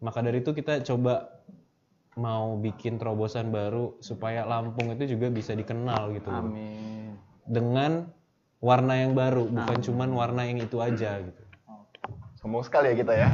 [0.00, 1.41] Maka dari itu kita coba
[2.16, 7.16] mau bikin terobosan baru supaya Lampung itu juga bisa dikenal gitu Amin.
[7.48, 8.12] dengan
[8.60, 11.42] warna yang baru bukan cuman warna yang itu aja gitu
[12.42, 13.28] Sombong sekali ya kita ya.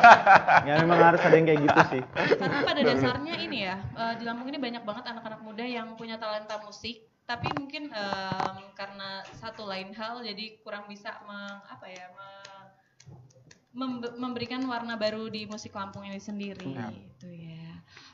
[0.68, 2.02] Ya memang harus ada yang kayak gitu sih.
[2.40, 6.16] Karena pada dasarnya ini ya, eh, di Lampung ini banyak banget anak-anak muda yang punya
[6.16, 12.08] talenta musik, tapi mungkin em, karena satu lain hal jadi kurang bisa meng, apa ya,
[12.08, 12.72] me-
[13.76, 16.72] membe- memberikan warna baru di musik Lampung ini sendiri.
[17.04, 17.67] Itu ya.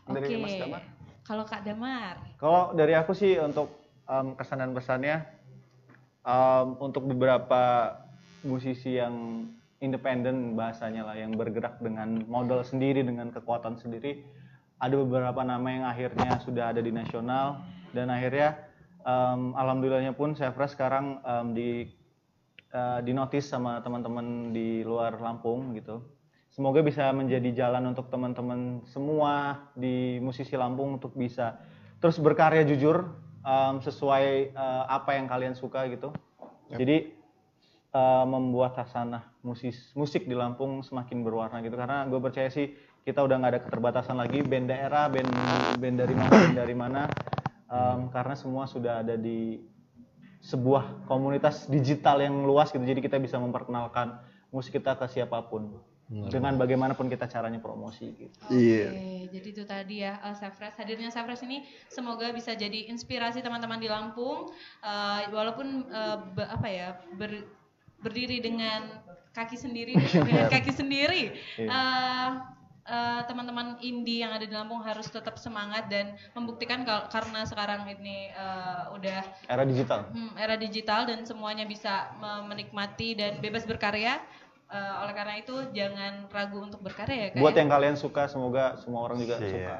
[0.05, 0.21] Oke.
[0.21, 0.83] Dari Mas Damar?
[1.25, 3.73] Kalau Kak Damar, Kalau dari aku sih untuk
[4.05, 5.25] em, kesan dan pesannya
[6.21, 7.97] em, untuk beberapa
[8.45, 9.49] musisi yang
[9.81, 14.21] independen bahasanya lah yang bergerak dengan modal sendiri dengan kekuatan sendiri
[14.81, 17.65] ada beberapa nama yang akhirnya sudah ada di nasional
[17.97, 18.61] dan akhirnya
[19.01, 21.69] em, alhamdulillahnya pun Sevra sekarang em, di
[22.69, 26.05] eh, dinotis sama teman-teman di luar Lampung gitu
[26.55, 31.59] semoga bisa menjadi jalan untuk teman-teman semua di musisi Lampung untuk bisa
[31.99, 33.11] terus berkarya jujur
[33.43, 36.15] em, sesuai eh, apa yang kalian suka gitu.
[36.71, 37.11] Jadi
[37.91, 41.75] eh, membuat hasanah musis musik di Lampung semakin berwarna gitu.
[41.75, 42.71] Karena gue percaya sih
[43.03, 44.47] kita udah nggak ada keterbatasan lagi.
[44.47, 45.31] Band daerah band
[45.83, 47.03] band dari mana band dari mana.
[47.67, 49.59] Em, karena semua sudah ada di
[50.39, 52.87] sebuah komunitas digital yang luas gitu.
[52.87, 54.23] Jadi kita bisa memperkenalkan
[54.55, 58.93] musik kita ke siapa pun dengan bagaimanapun kita caranya promosi gitu Iya.
[58.93, 60.77] Oke, jadi itu tadi ya uh, Safres.
[60.77, 64.53] Hadirnya Safres ini semoga bisa jadi inspirasi teman-teman di Lampung.
[64.85, 67.49] Uh, walaupun uh, be- apa ya ber-
[67.99, 69.01] berdiri dengan
[69.33, 69.97] kaki sendiri,
[70.29, 71.33] dengan kaki sendiri.
[71.57, 71.69] Iya.
[71.73, 72.31] Uh,
[72.85, 77.89] uh, teman-teman indie yang ada di Lampung harus tetap semangat dan membuktikan kal- karena sekarang
[77.89, 83.65] ini uh, udah era digital Hmm, era digital dan semuanya bisa me- menikmati dan bebas
[83.65, 84.21] berkarya.
[84.67, 87.39] Eh, oleh karena itu jangan ragu untuk berkarya ya kak.
[87.39, 87.63] buat ya?
[87.63, 89.47] yang kalian suka semoga semua orang juga Iya.
[89.47, 89.77] suka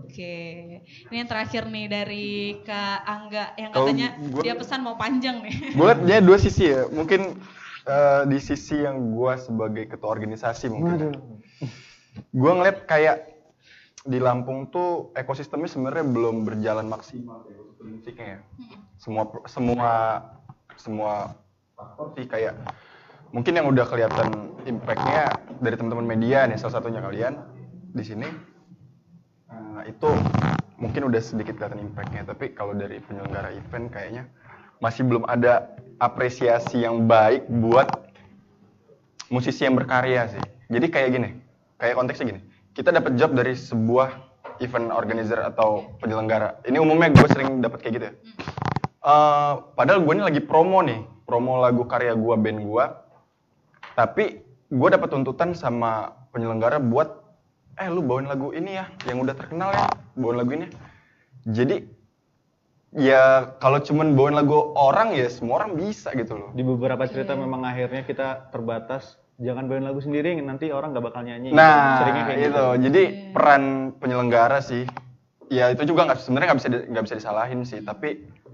[0.00, 0.36] Oke,
[0.82, 2.28] ini yang terakhir nih dari
[2.62, 5.76] Kak Angga yang katanya gua- dia pesan mau panjang nih.
[5.76, 6.88] Liat dia dua sisi ya.
[6.88, 7.36] Mungkin
[7.84, 11.12] eh, di sisi yang gue sebagai ketua organisasi mungkin.
[12.30, 13.32] Gue ngeliat kayak
[14.02, 17.44] di Lampung tuh ekosistemnya sebenarnya belum berjalan maksimal
[17.78, 18.40] musiknya ya.
[18.96, 19.90] Semua semua
[20.74, 21.12] semua
[21.74, 22.56] faktor sih kayak
[23.30, 27.36] mungkin yang udah kelihatan impactnya dari teman-teman media nih salah satunya kalian
[27.92, 28.28] di sini
[29.78, 30.10] Nah, itu
[30.74, 34.26] mungkin udah sedikit kelihatan impactnya, tapi kalau dari penyelenggara event kayaknya
[34.82, 37.86] masih belum ada apresiasi yang baik buat
[39.30, 40.42] musisi yang berkarya sih.
[40.66, 41.28] Jadi kayak gini,
[41.78, 42.42] kayak konteksnya gini,
[42.74, 44.18] kita dapat job dari sebuah
[44.58, 46.58] event organizer atau penyelenggara.
[46.66, 48.14] Ini umumnya gue sering dapat kayak gitu ya.
[48.98, 52.84] Eh, padahal gue ini lagi promo nih, promo lagu karya gue, band gue,
[53.98, 54.38] tapi
[54.70, 57.18] gue dapat tuntutan sama penyelenggara buat
[57.82, 60.70] eh lu bawain lagu ini ya yang udah terkenal ya bawain lagu ini
[61.50, 61.82] jadi
[62.94, 66.50] ya kalau cuman bawain lagu orang ya semua orang bisa gitu loh.
[66.54, 71.26] Di beberapa cerita memang akhirnya kita terbatas jangan bawain lagu sendiri nanti orang gak bakal
[71.26, 71.50] nyanyi.
[71.50, 72.64] Nah seringnya kayak itu gitu.
[72.86, 73.02] Jadi
[73.34, 73.62] peran
[73.98, 74.86] penyelenggara sih
[75.50, 77.82] ya itu juga nggak sebenarnya nggak bisa di- nggak bisa disalahin sih.
[77.82, 78.08] Tapi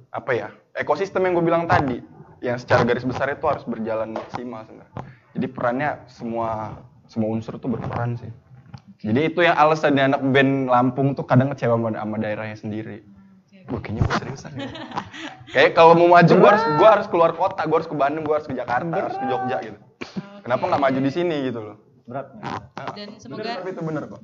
[0.09, 2.01] apa ya ekosistem yang gue bilang tadi
[2.41, 6.79] yang secara garis besar itu harus berjalan maksimal sebenarnya jadi perannya semua
[7.11, 8.31] semua unsur tuh berperan sih
[9.05, 12.99] jadi itu yang alasannya anak band Lampung tuh kadang kecewa sama, sama daerahnya sendiri
[13.65, 14.69] Wah, kayaknya gue seriusan ya.
[15.57, 18.37] Kayak kalau mau maju gue harus gua harus keluar kota, gue harus ke Bandung, gue
[18.37, 19.79] harus ke Jakarta, harus ke Jogja gitu.
[20.45, 21.77] Kenapa nggak maju di sini gitu loh?
[22.05, 24.21] berat Dan Bener, semoga tapi itu bener kok.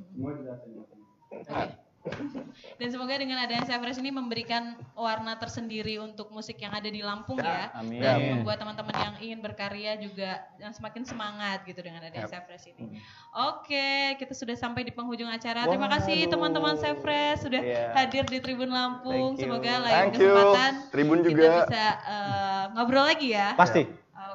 [2.75, 7.37] Dan semoga dengan adanya Safres ini memberikan warna tersendiri untuk musik yang ada di Lampung
[7.37, 7.69] ya.
[7.73, 7.99] amin.
[7.99, 8.27] Dan Ya.
[8.33, 12.97] membuat teman-teman yang ingin berkarya juga yang semakin semangat gitu dengan adanya Safres ini.
[13.31, 15.63] Oke, kita sudah sampai di penghujung acara.
[15.63, 17.93] Terima kasih teman-teman Safres sudah Iya.
[17.93, 19.33] hadir di Tribun Lampung.
[19.33, 19.53] Thank you.
[19.53, 20.25] Semoga lain Thank you.
[20.27, 21.47] kesempatan Tribun kita juga.
[21.63, 23.53] bisa eh, ngobrol lagi ya.
[23.53, 23.85] pasti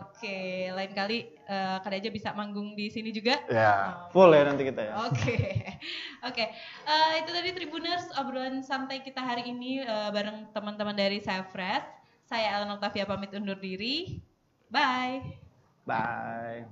[0.03, 1.19] Oke, lain kali
[1.49, 3.41] eh, kali aja bisa manggung di sini juga.
[3.49, 4.09] Ya.
[4.11, 5.37] Oh, full ya nanti kita ya Oke,
[6.29, 6.45] oke.
[6.85, 11.85] Eh, itu tadi Tribuners obrolan santai kita hari ini eh, bareng teman-teman dari Safres.
[12.27, 14.21] Saya Ellen Octavia pamit undur diri.
[14.67, 15.23] Bye.
[15.87, 16.67] bye